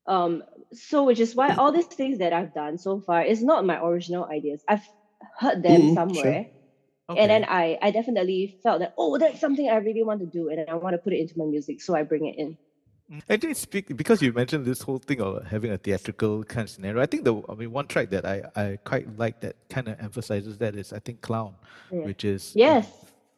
[0.06, 3.64] um so which is why all these things that i've done so far is not
[3.66, 4.86] my original ideas i've
[5.38, 5.94] heard them Mm, sure.
[5.94, 6.46] somewhere
[7.10, 7.20] Okay.
[7.20, 10.48] and then i i definitely felt that oh that's something i really want to do
[10.48, 12.56] and i want to put it into my music so i bring it in
[13.28, 17.02] Actually, speak because you mentioned this whole thing of having a theatrical kind of scenario.
[17.02, 19.98] I think the I mean one track that I, I quite like that kind of
[20.00, 21.54] emphasizes that is I think Clown,
[21.90, 22.04] Yeah.
[22.04, 22.86] which is yes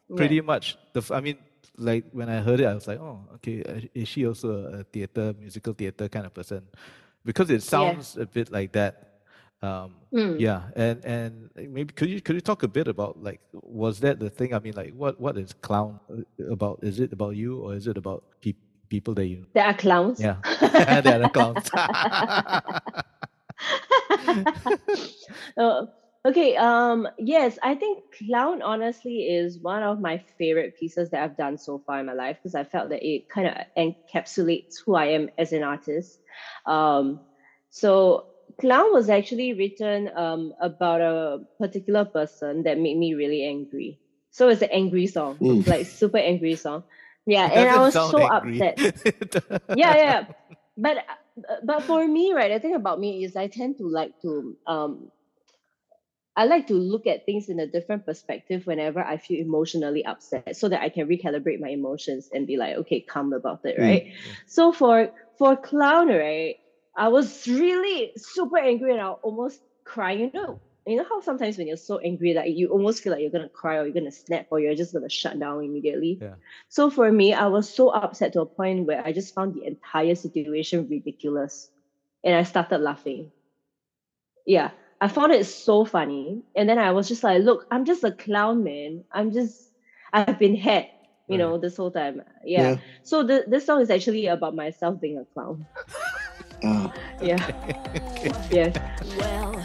[0.09, 0.15] Yeah.
[0.15, 1.01] pretty much the.
[1.11, 1.37] I mean,
[1.77, 4.83] like when I heard it, I was like, oh, okay, uh, is she also a,
[4.83, 6.61] theater, musical theater kind of person?
[7.25, 8.93] Because it sounds a bit like that.
[9.61, 10.39] Um, Mm.
[10.39, 14.19] yeah, and and maybe could you could you talk a bit about like was that
[14.19, 14.53] the thing?
[14.53, 16.83] I mean, like what what is Clown uh, about?
[16.83, 18.57] Is it about you or is it about peop
[18.93, 19.41] people that you?
[19.55, 20.37] there are clowns Yeah,
[21.05, 21.65] they are the clowns.
[25.57, 25.87] Oh,
[26.27, 26.55] okay.
[26.55, 27.07] Um.
[27.17, 31.81] Yes, I think clown honestly is one of my favorite pieces that I've done so
[31.85, 35.29] far in my life because I felt that it kind of encapsulates who I am
[35.37, 36.19] as an artist.
[36.65, 37.21] Um.
[37.69, 38.23] So
[38.61, 43.99] clown was actually written um about a particular person that made me really angry.
[44.31, 45.67] So it's an angry song, Mm.
[45.67, 46.83] like super angry song.
[47.25, 48.59] Yeah, and I was so angry.
[48.61, 50.25] upset yeah, yeah.
[50.77, 50.97] But
[51.63, 55.11] but for me, right, the thing about me is I tend to like to um
[56.35, 60.55] I like to look at things in a different perspective whenever I feel emotionally upset
[60.57, 63.83] so that I can recalibrate my emotions and be like, okay, calm about it, Mm.
[63.83, 64.13] right?
[64.47, 66.57] So for for clown, right,
[66.97, 70.31] I was really super angry and I almost crying.
[70.33, 73.21] You know, you know how sometimes when you're so angry that you almost feel like
[73.21, 76.19] you're gonna cry or you're gonna snap or you're just gonna shut down immediately.
[76.21, 76.35] Yeah.
[76.69, 79.65] So for me, I was so upset to a point where I just found the
[79.65, 81.69] entire situation ridiculous.
[82.23, 83.31] And I started laughing.
[84.45, 84.71] Yeah.
[85.01, 86.41] I found it so funny.
[86.55, 89.03] And then I was just like, look, I'm just a clown, man.
[89.11, 89.71] I'm just
[90.13, 90.87] I've been had,
[91.27, 92.21] you know, this whole time.
[92.45, 92.61] Yeah.
[92.61, 92.77] Yeah.
[93.03, 95.65] So the, this song is actually about myself being a clown.
[96.63, 97.39] Ah, Yeah.
[98.51, 98.75] yes.
[99.17, 99.62] Well,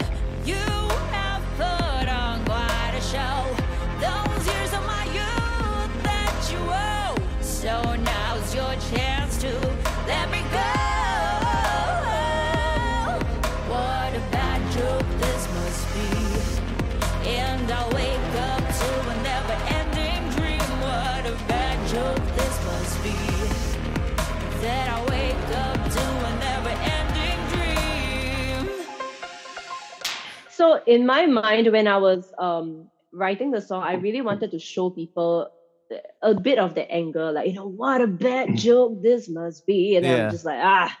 [30.51, 34.59] So in my mind, when I was um writing the song, I really wanted to
[34.59, 35.49] show people
[36.21, 39.95] a bit of the anger, like you know, what a bad joke this must be,
[39.95, 40.11] and Yeah.
[40.11, 40.95] I'm just like, ah,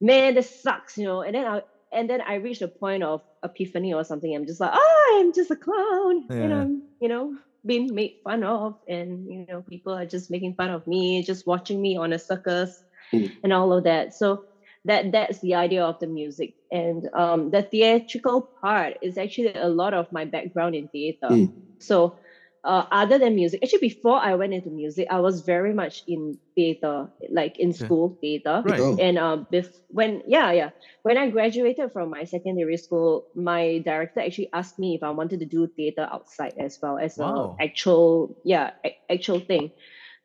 [0.00, 1.22] man, this sucks, you know.
[1.22, 4.34] And then I and then I reached a point of epiphany or something.
[4.34, 6.36] I'm just like, ah, I'm just a clown, Yeah.
[6.40, 7.34] and I'm you know
[7.66, 11.46] being made fun of, and you know people are just making fun of me, just
[11.46, 13.30] watching me on a circus, Mm.
[13.42, 14.14] and all of that.
[14.14, 14.44] So
[14.84, 19.68] that that's the idea of the music and um the theatrical part is actually a
[19.68, 21.52] lot of my background in theater Mm.
[21.80, 22.16] so
[22.64, 26.38] uh, other than music actually before i went into music i was very much in
[26.54, 27.76] theater like in Yeah.
[27.86, 28.80] school theater Right.
[28.80, 28.96] Oh.
[29.00, 30.70] and um bef- when yeah yeah
[31.02, 35.40] when i graduated from my secondary school my director actually asked me if i wanted
[35.40, 37.56] to do theater outside as well as Wow.
[37.58, 39.70] a actual yeah a- actual thing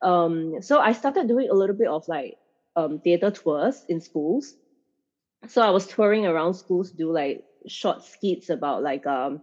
[0.02, 2.36] um so i started doing a little bit of like
[2.76, 4.54] um theater tours in schools
[5.48, 9.42] so i was touring around schools to do like short skits about like um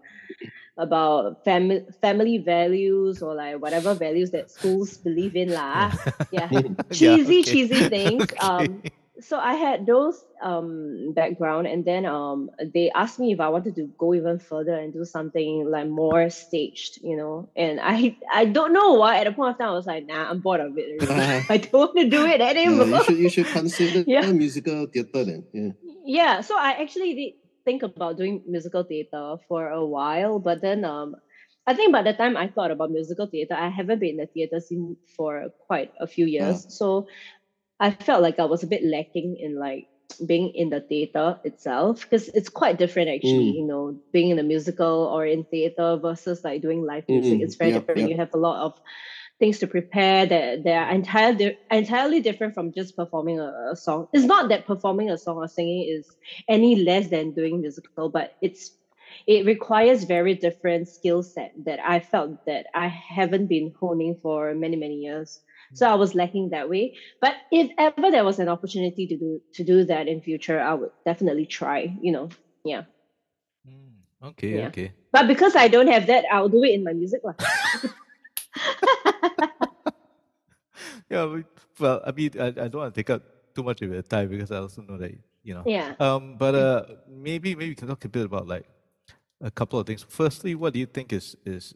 [0.78, 5.92] about family family values or like whatever values that schools believe in lah
[6.32, 6.48] yeah
[6.92, 7.50] cheesy okay.
[7.52, 8.82] cheesy things um
[9.20, 13.76] so I had those um background and then um they asked me if I wanted
[13.76, 17.48] to go even further and do something like more staged, you know.
[17.54, 20.30] And I I don't know why at the point of time I was like, nah,
[20.30, 21.06] I'm bored of it.
[21.50, 22.86] I don't want to do it Yeah, anymore.
[22.88, 24.32] you should you should consider Yeah.
[24.32, 25.44] musical theatre then.
[25.52, 25.70] Yeah.
[26.04, 27.32] yeah so i actually did
[27.64, 31.14] think about doing musical theater for a while but then um
[31.66, 34.26] i think by the time i thought about musical theater i haven't been in the
[34.34, 37.06] theater scene for quite a few years so
[37.80, 39.80] i felt like i was a bit lacking in like
[40.26, 43.56] being in the theater itself because it's quite different actually Mm.
[43.56, 47.42] you know being in a musical or in theater versus like doing live music Mm-mm.
[47.42, 48.08] it's very Yep, different yep.
[48.08, 48.72] you have a lot of
[49.38, 54.08] things to prepare that they are entirely entirely different from just performing a, a song.
[54.12, 56.06] It's not that performing a song or singing is
[56.48, 58.70] any less than doing musical, but it's
[59.26, 64.54] it requires very different skill set that I felt that I haven't been honing for
[64.54, 65.40] many many years.
[65.74, 66.96] So I was lacking that way.
[67.20, 70.74] But if ever there was an opportunity to do to do that in future, I
[70.74, 71.96] would definitely try.
[72.00, 72.28] You know,
[72.64, 72.82] yeah.
[73.66, 74.66] Mm, okay, Yeah.
[74.68, 74.92] okay.
[75.12, 77.22] But because I don't have that, I'll do it in my music.
[81.10, 81.44] Yeah, we-
[81.78, 83.22] well, I mean, I, I don't want to take up
[83.54, 85.62] too much of your time because I also know that you know.
[85.66, 85.94] yeah.
[86.00, 88.64] Um, but uh, maybe maybe we can talk a bit about like
[89.42, 90.04] a couple of things.
[90.08, 91.74] Firstly, what do you think is is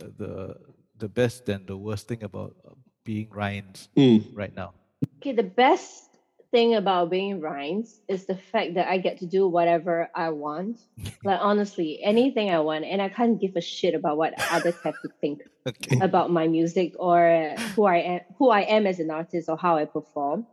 [0.00, 0.56] uh, the
[0.98, 4.24] the best and the worst thing about uh, being RINES Mm.
[4.34, 4.74] right now?
[5.18, 6.11] Okay, the best
[6.52, 10.80] thing about being RINES is the fact that I get to do whatever I want.
[11.24, 14.94] like honestly, anything I want, and I can't give a shit about what others have
[15.02, 15.98] to think Okay.
[16.00, 19.76] about my music or who I am, who I am as an artist or how
[19.76, 20.46] I perform.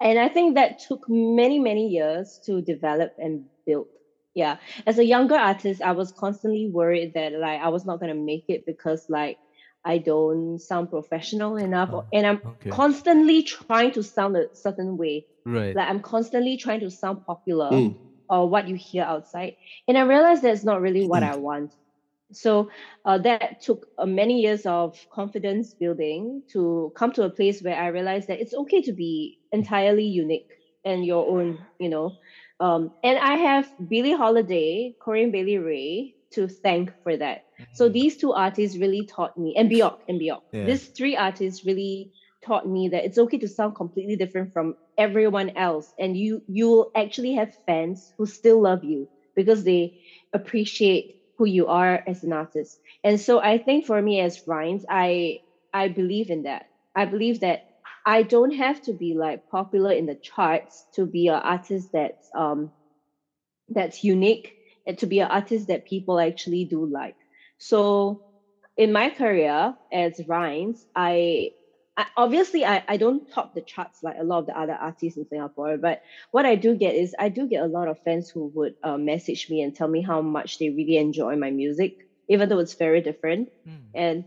[0.00, 3.88] And I think that took many, many years to develop and build.
[4.34, 4.58] Yeah.
[4.86, 8.44] As a younger artist, I was constantly worried that like I was not gonna make
[8.48, 9.38] it because like
[9.84, 12.70] I don't sound professional enough Oh, and I'm okay.
[12.70, 15.26] constantly trying to sound a certain way.
[15.44, 15.76] Right.
[15.76, 17.96] Like I'm constantly trying to sound popular Mm.
[18.28, 19.54] or what you hear outside.
[19.88, 21.74] And I realized that's not really what I want.
[22.32, 22.68] So
[23.04, 27.76] uh, that took uh, many years of confidence building to come to a place where
[27.76, 30.46] I realized that it's okay to be entirely unique
[30.84, 32.16] and your own, you know.
[32.60, 37.42] Um, and I have Billie Holiday, Corinne Bailey Rae to thank for that.
[37.72, 40.42] So these two artists really taught me, and Bjork, and Bjork.
[40.52, 40.64] Yeah.
[40.66, 42.10] These three artists really
[42.44, 46.90] taught me that it's okay to sound completely different from everyone else, and you you'll
[46.96, 49.94] actually have fans who still love you because they
[50.32, 52.78] appreciate who you are as an artist.
[53.04, 55.38] And so I think for me as RINES, I
[55.72, 56.66] I believe in that.
[56.94, 57.60] I believe that
[58.06, 62.28] I don't have to be like popular in the charts to be an artist that's
[62.34, 62.72] um
[63.68, 64.52] that's unique
[64.86, 67.16] and to be an artist that people actually do like.
[67.60, 68.22] So
[68.76, 71.50] in my career as RINES, I,
[71.96, 75.18] I obviously I, I don't top the charts like a lot of the other artists
[75.18, 76.00] in Singapore, but
[76.32, 78.98] what I do get is I do get a lot of fans who would uh,
[78.98, 81.96] message me and tell me how much they really enjoy my music,
[82.28, 83.50] even though it's very different.
[83.66, 84.24] mm, And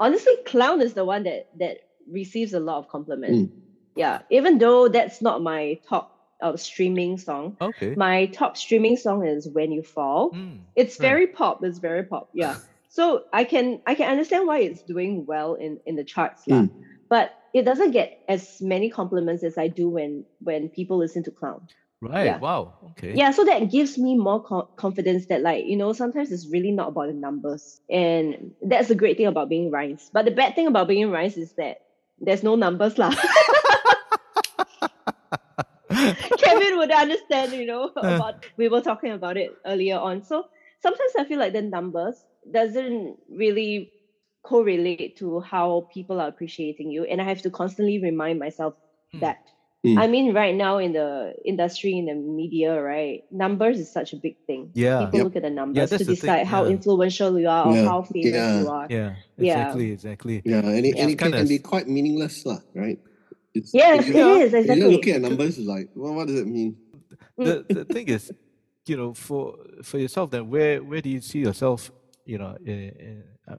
[0.00, 1.78] honestly, Clown is the one that that
[2.10, 3.40] receives a lot of compliments.
[3.40, 3.52] Mm.
[3.96, 6.13] Yeah, even though that's not my top
[6.44, 7.94] uh, streaming song, Okay.
[7.96, 10.30] my top streaming song is When You Fall.
[10.36, 11.08] Mm, It's right.
[11.08, 11.64] very pop.
[11.64, 12.28] It's very pop.
[12.36, 12.56] Yeah.
[12.92, 16.44] so I can I can understand why it's doing well in in the charts.
[16.44, 16.68] Mm.
[17.08, 21.32] But it doesn't get as many compliments as I do when when people listen to
[21.32, 21.66] Clown.
[22.04, 22.26] Right.
[22.26, 22.36] yeah.
[22.38, 22.74] Wow.
[22.92, 23.14] Okay.
[23.16, 26.72] Yeah, so that gives me more co- confidence that like you know sometimes it's really
[26.72, 30.10] not about the numbers, and that's the great thing about being RINES.
[30.12, 31.80] But the bad thing about being RINES is that
[32.20, 33.14] there's no numbers lah.
[36.64, 40.22] Kevin would understand, you know, about we were talking about it earlier on.
[40.22, 40.44] So
[40.80, 43.92] sometimes I feel like the numbers doesn't really
[44.42, 48.74] correlate to how people are appreciating you, and I have to constantly remind myself
[49.12, 49.20] Hmm.
[49.20, 49.38] that.
[49.84, 49.98] Hmm.
[49.98, 54.16] I mean, right now in the industry, in the media, right, numbers is such a
[54.16, 54.70] big thing.
[54.72, 55.04] Yeah.
[55.04, 55.24] People Yep.
[55.24, 56.70] look at the numbers to that's the thing, decide how yeah.
[56.72, 58.60] influential you are or Yeah, how famous yeah.
[58.60, 58.86] you are.
[58.88, 59.10] Yeah.
[59.36, 59.52] Yeah.
[59.60, 59.90] Exactly.
[59.92, 60.36] Exactly.
[60.44, 61.02] Yeah, and it, Yeah.
[61.04, 62.98] and it can, Kinda- be quite meaningless, lah, right?
[63.54, 64.90] It's, Yes, if it you, is if you exactly.
[64.90, 66.76] just look at numbers, it's like, well, what does it mean?
[67.42, 68.32] the the thing is,
[68.86, 71.92] you know, for for yourself, then where where do you see yourself,
[72.26, 73.56] you know, in in, uh,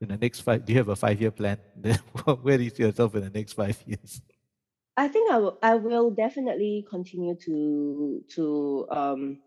[0.00, 0.64] in the next five?
[0.64, 1.58] Do you have a five year plan?
[2.42, 4.20] Where do you see yourself in the next five years?
[4.96, 9.40] I think I will I will definitely continue to to um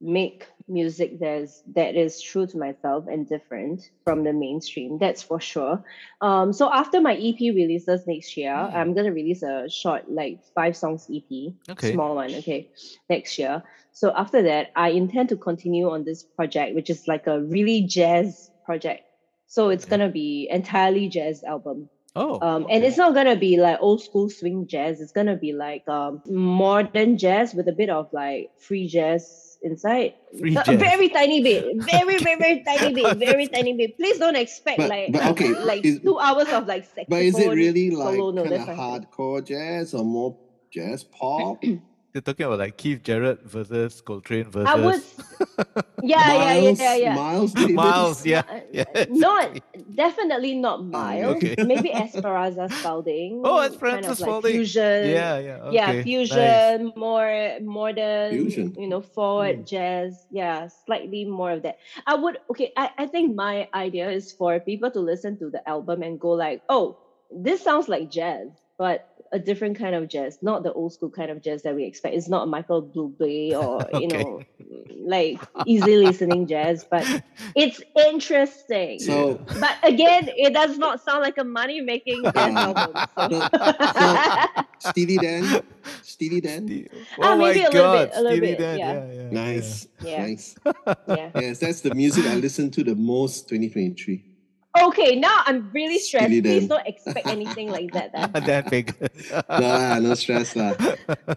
[0.00, 4.98] make music that's that is true to myself and different from the mainstream.
[4.98, 5.84] That's for sure.
[6.20, 8.74] Um so after my EP releases next year, Mm.
[8.74, 11.52] I'm gonna release a short like five songs EP.
[11.70, 11.92] Okay.
[11.92, 12.70] Small one, okay,
[13.10, 13.62] next year.
[13.92, 17.82] So after that, I intend to continue on this project, which is like a really
[17.82, 19.02] jazz project.
[19.46, 19.90] So it's Okay.
[19.98, 21.88] gonna be entirely jazz album.
[22.16, 25.00] Oh, Um, and it's not gonna be like old school swing jazz.
[25.00, 30.14] It's gonna be like um, modern jazz with a bit of like free jazz inside.
[30.38, 33.96] Free A very tiny bit, very very very tiny bit, very tiny bit.
[33.96, 37.06] Please don't expect But- like but okay, like is- two hours of like saxophone.
[37.08, 38.30] But is it really like solo?
[38.30, 39.10] No, kind of that's not it.
[39.10, 40.36] hardcore jazz or more
[40.70, 41.62] jazz pop?
[42.14, 45.02] You're talking about like Keith Jarrett versus Coltrane versus I would.
[46.00, 47.14] Yeah, yeah, Miles, yeah, yeah.
[47.16, 47.74] Miles Davis.
[47.74, 48.24] Miles.
[48.26, 48.84] Yeah, Uh, yeah.
[49.10, 49.58] Not
[49.96, 51.36] definitely not Miles.
[51.42, 51.56] okay.
[51.64, 53.42] Maybe Esperanza Spalding.
[53.44, 55.10] Oh, kind Esperanza of like Fusion.
[55.10, 55.56] Yeah, yeah.
[55.66, 55.74] Okay.
[55.74, 56.04] yeah, nice.
[56.04, 58.76] fusion, more modern, Fusion.
[58.78, 59.64] you know, forward Hmm.
[59.64, 60.24] jazz.
[60.30, 61.78] Yeah, slightly more of that.
[62.06, 62.70] I would okay.
[62.76, 66.30] I, I think my idea is for people to listen to the album and go
[66.30, 66.96] like, oh,
[67.34, 68.46] this sounds like jazz,
[68.78, 71.84] but a different kind of jazz, not the old school kind of jazz that we
[71.84, 72.14] expect.
[72.14, 74.42] It's not Michael Bublé or you know,
[75.04, 77.04] like easy listening jazz, but
[77.56, 79.00] it's interesting.
[79.00, 82.94] So but again, it does not sound like a money making jazz album.
[83.18, 84.90] So.
[84.90, 85.62] Steely Dan,
[86.02, 86.68] Steely Dan.
[86.68, 86.88] Ste-
[87.20, 88.92] Ah, Oh my maybe a little God, bit, a little Steely bit, Dan, yeah.
[88.94, 90.22] yeah, yeah, Nice, Yeah.
[90.26, 90.54] nice.
[91.08, 91.30] yeah.
[91.34, 94.22] Yes, that's the music I listen to the most 2023.
[94.76, 96.26] Okay, now I'm really stressed.
[96.26, 98.10] Steely Please don't expect anything like that.
[98.12, 98.26] yeah.
[98.26, 98.42] Then.
[98.42, 98.86] Dan
[99.48, 100.74] No, no stress lah.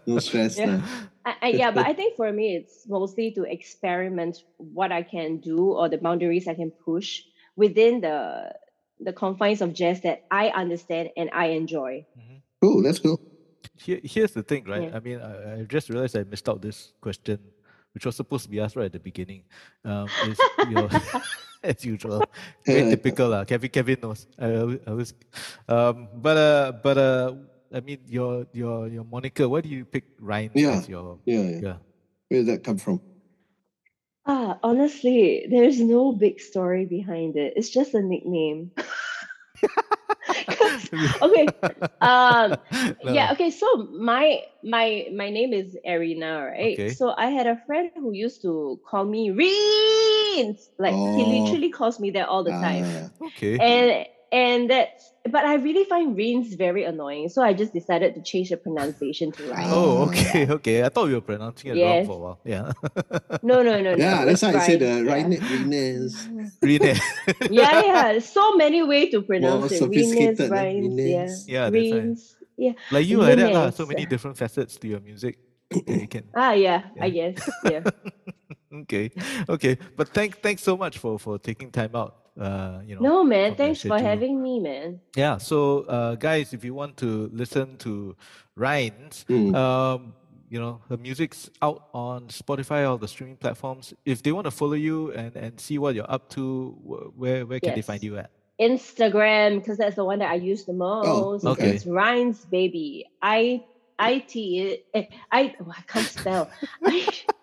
[0.08, 0.82] No stress Yeah.
[0.82, 0.82] lah.
[1.26, 5.38] I, I, yeah, but I think for me, it's mostly to experiment what I can
[5.38, 7.22] do or the boundaries I can push
[7.56, 8.54] within the
[9.00, 12.06] the confines of jazz that I understand and I enjoy.
[12.62, 13.22] Cool, that's cool.
[13.78, 14.90] Here, here's the thing, right?
[14.90, 14.98] Yeah.
[14.98, 17.38] I mean, I, I just realized I missed out this question,
[17.94, 19.44] which was supposed to be asked right at the beginning.
[19.86, 20.90] Um, is your,
[21.72, 22.24] as usual,
[22.66, 23.70] very typical, uh, Kevin.
[23.70, 24.28] Kevin knows.
[24.40, 25.14] I, I was,
[25.68, 27.34] um, but uh, but uh,
[27.74, 29.48] I mean, your your your moniker.
[29.50, 30.80] Why do you pick RINES Yeah.
[30.80, 31.20] as your?
[31.26, 31.60] Yeah, yeah.
[31.62, 31.78] Yeah.
[32.30, 33.02] Where did that come from?
[34.28, 37.54] Ah, honestly, there's no big story behind it.
[37.56, 38.72] It's just a nickname.
[41.22, 41.48] okay.
[42.02, 42.58] Um,
[43.04, 43.14] No.
[43.14, 43.66] yeah okay so
[43.98, 46.90] my my my name is Arina right Okay.
[46.90, 49.32] so I had a friend who used to call me
[50.38, 51.30] Reens like he Oh.
[51.42, 53.58] literally calls me that all the time Ah, Okay.
[53.58, 58.22] and and that's but I really find Rains very annoying so I just decided to
[58.22, 60.08] change the pronunciation to Ryan Oh, Ah.
[60.12, 60.78] okay, okay.
[60.84, 62.40] I thought we were pronouncing it wrong for a while.
[62.44, 62.72] Yeah.
[63.44, 65.14] no no no no yeah, that's it's why I said Ryan, the yeah.
[65.16, 66.16] right Rines.
[67.52, 70.56] Yeah yeah so many ways to pronounce it sophisticated, Reens eh?
[70.56, 71.72] Rines yeah Yeah, Reens.
[71.72, 72.00] that's why.
[72.04, 72.22] Reens
[72.58, 73.70] yeah like you like that, lah.
[73.72, 75.38] So many uh, different facets to your music.
[75.88, 77.84] you can ah yeah, I guess yeah
[78.74, 79.10] okay
[79.50, 83.24] okay but thank thanks so much for for taking time out uh you know no
[83.24, 87.78] man thanks for having me man yeah so uh guys if you want to listen
[87.78, 88.16] to
[88.56, 89.56] RINES Mm.
[89.56, 90.14] um
[90.50, 94.52] you know her music's out on spotify all the streaming platforms if they want to
[94.52, 96.72] follow you and and see what you're up to
[97.16, 100.66] where where can they find you at Instagram because that's the one that I use
[100.66, 101.46] the most.
[101.46, 101.70] Oh, okay.
[101.76, 103.06] It's RINES baby.
[103.22, 103.64] I
[104.00, 106.50] I T eh, I oh, I can't spell.
[106.84, 107.36] I, I'm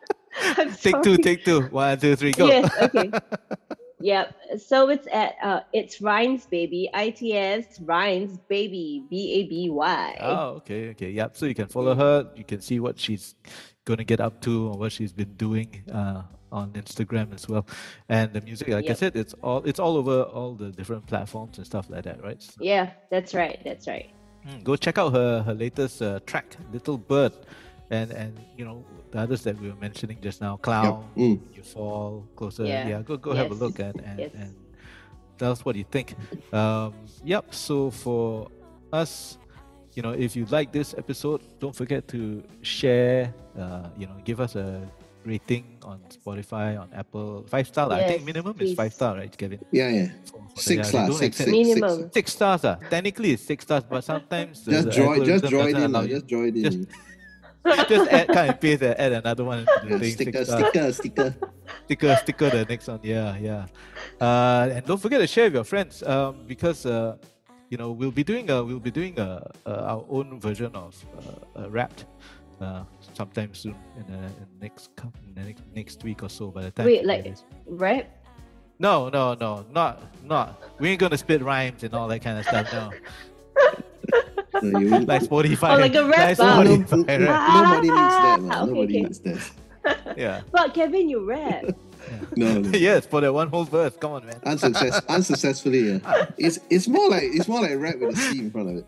[0.80, 3.11] take two take two one two three go Yes, okay.
[4.01, 4.37] Yep.
[4.59, 6.91] So it's at uh it's RINES baby.
[6.93, 9.03] I T S RINES baby.
[9.09, 10.18] B A B Y.
[10.20, 11.37] Oh, okay, okay, yep.
[11.39, 12.30] So you can follow her.
[12.37, 13.35] You can see what she's
[13.87, 16.22] going to get up to or what she's been doing uh,
[16.53, 17.66] on Instagram as well.
[18.11, 21.57] And the music, like I said, it's all it's all over all the different platforms
[21.57, 22.43] and stuff like that, right?
[22.43, 23.59] So, Yeah, that's right.
[23.64, 24.11] That's right.
[24.47, 27.32] mm, go check out her her latest uh, track, Little Bird,
[27.95, 31.38] and and you know the others that we were mentioning just now, Clown, Mm.
[31.55, 32.66] You Fall Closer.
[32.66, 32.88] Yeah.
[32.88, 34.32] Yeah, go go have a look and and, Yes.
[34.34, 34.51] and
[35.38, 36.14] tell us what you think.
[36.53, 36.92] Um,
[37.24, 37.55] yep.
[37.55, 38.51] So for
[38.92, 39.38] us,
[39.95, 43.32] you know, if you like this episode, don't forget to share.
[43.59, 44.82] Uh, you know, give us a
[45.24, 47.88] rating on Spotify, on Apple, five star.
[47.88, 47.97] lah.
[47.97, 49.57] I think Yes, minimum is five star, right, Kevin?
[49.72, 50.09] Yeah, yeah.
[50.28, 51.51] For- for Six yeah, they six, accept- six, six.
[51.51, 51.97] Minimum.
[52.12, 52.76] Six stars, ah.
[52.92, 56.03] Technically, it's six stars, but sometimes Just the join, just algorithm join in, allow lah.
[56.05, 56.64] you- Just join in.
[56.66, 56.82] Just-
[57.89, 59.61] just add, cut and paste, and add another one.
[59.61, 61.35] into the Yeah, thing, sticker, sticker, sticker.
[61.87, 63.01] sticker, sticker the next one.
[63.03, 63.67] Yeah, yeah.
[64.21, 67.17] Uh, and don't forget to share with your friends um, because uh,
[67.71, 70.95] you know we'll be doing a we'll be doing a, a our own version of
[71.57, 72.05] uh, a Wrapped
[72.61, 72.85] uh,
[73.15, 76.51] sometime soon in the, in the next cou- in the next, next week or so.
[76.51, 77.45] By the time Wait, like- hear this.
[77.67, 78.09] Right?
[78.79, 80.61] no, no, no, not not.
[80.81, 82.71] We ain't gonna spit rhymes and all that kind of stuff.
[82.73, 83.03] No, No, you won't-
[84.73, 85.75] like Spotify.
[85.75, 87.55] Oh, like a rap like Spotify, no, right?
[87.55, 88.53] nobody needs that, man.
[88.53, 89.03] Okay, Nobody okay.
[89.03, 89.51] needs that.
[90.17, 90.41] Yeah.
[90.51, 91.65] But Kevin, you rap.
[92.37, 92.71] No, no.
[92.71, 93.95] yes, for that one whole verse.
[93.97, 94.41] Come on, man.
[94.45, 96.27] Unsuccess, unsuccessfully, yeah.
[96.39, 98.87] It's it's more like it's more like rap with a C in front of it.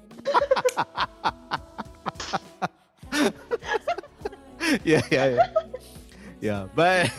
[4.85, 5.47] yeah, yeah, yeah.
[6.47, 7.11] Yeah, but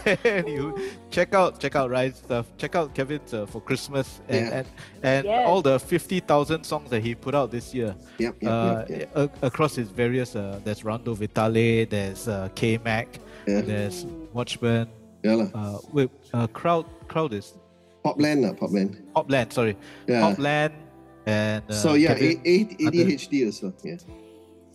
[0.48, 0.64] you
[1.12, 2.46] check out check out RINES' stuff.
[2.58, 4.58] Check out Kevin's uh, for Christmas and Yeah.
[4.58, 4.68] and,
[5.04, 5.48] and Yes.
[5.50, 7.92] all the fifty thousand songs that he put out this year.
[8.20, 9.44] Yep, yep, uh, yep, yep.
[9.44, 10.36] across his various.
[10.36, 11.86] Uh, there's Rondo Vitale.
[11.86, 13.08] There's uh, KayMac.
[13.48, 13.62] Yeah.
[13.62, 14.88] There's Watchman.
[15.24, 15.48] Yeah.
[15.54, 17.54] Uh, wait, uh, crowd crowd is
[18.06, 18.92] Popland, lah, Popland.
[19.16, 19.52] Popland.
[19.52, 19.76] Sorry,
[20.08, 20.22] Yeah.
[20.24, 20.72] Popland.
[21.26, 23.74] And uh, so yeah, Kevin- A- A- ADHD also.
[23.84, 23.98] Yeah.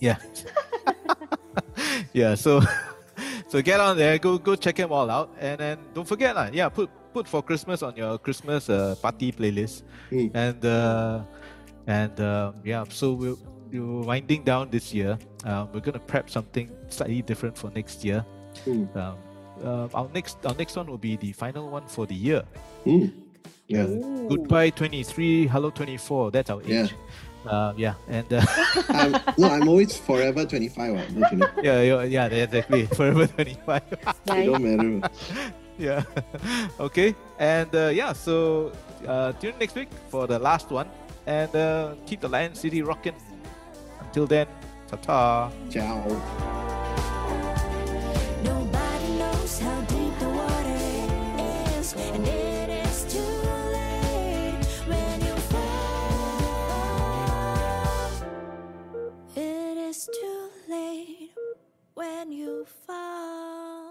[0.01, 0.19] Yeah.
[2.13, 2.61] yeah, so
[3.53, 5.29] so get on there, go go check them all out.
[5.39, 9.85] And then don't forget, lah, yeah, put put 4Christmas on your Christmas uh, party playlist.
[10.09, 10.31] Mm.
[10.33, 11.21] And uh
[11.87, 13.37] and um, yeah, so we're
[13.69, 15.19] we're winding down this year.
[15.45, 18.25] Um, we're gonna prep something slightly different for next year.
[18.65, 18.89] Mm.
[18.97, 19.21] Um,
[19.61, 22.43] uh, our next our next one will be the final one for the year.
[22.89, 23.13] Mm.
[23.69, 23.85] Yeah.
[23.85, 24.29] Ooh.
[24.33, 26.31] Goodbye 23, hello 24.
[26.31, 26.89] That's our Yeah.
[27.47, 28.43] Uh, yeah, and uh,
[28.89, 30.79] I'm, no, I'm always forever 25.
[30.79, 31.49] Ah, don't you know?
[31.63, 32.87] Yeah, yeah, exactly.
[32.97, 33.83] Forever 25.
[34.27, 34.47] nice.
[34.47, 35.11] It don't matter.
[35.79, 36.03] yeah.
[36.79, 38.73] Okay, and uh, yeah, so
[39.07, 40.89] uh, tune next week for the last one,
[41.27, 43.15] and uh, keep the Lion City rocking.
[44.01, 44.47] Until then,
[44.89, 45.51] ta ta.
[45.71, 46.07] Ciao.
[61.95, 63.82] when you fall.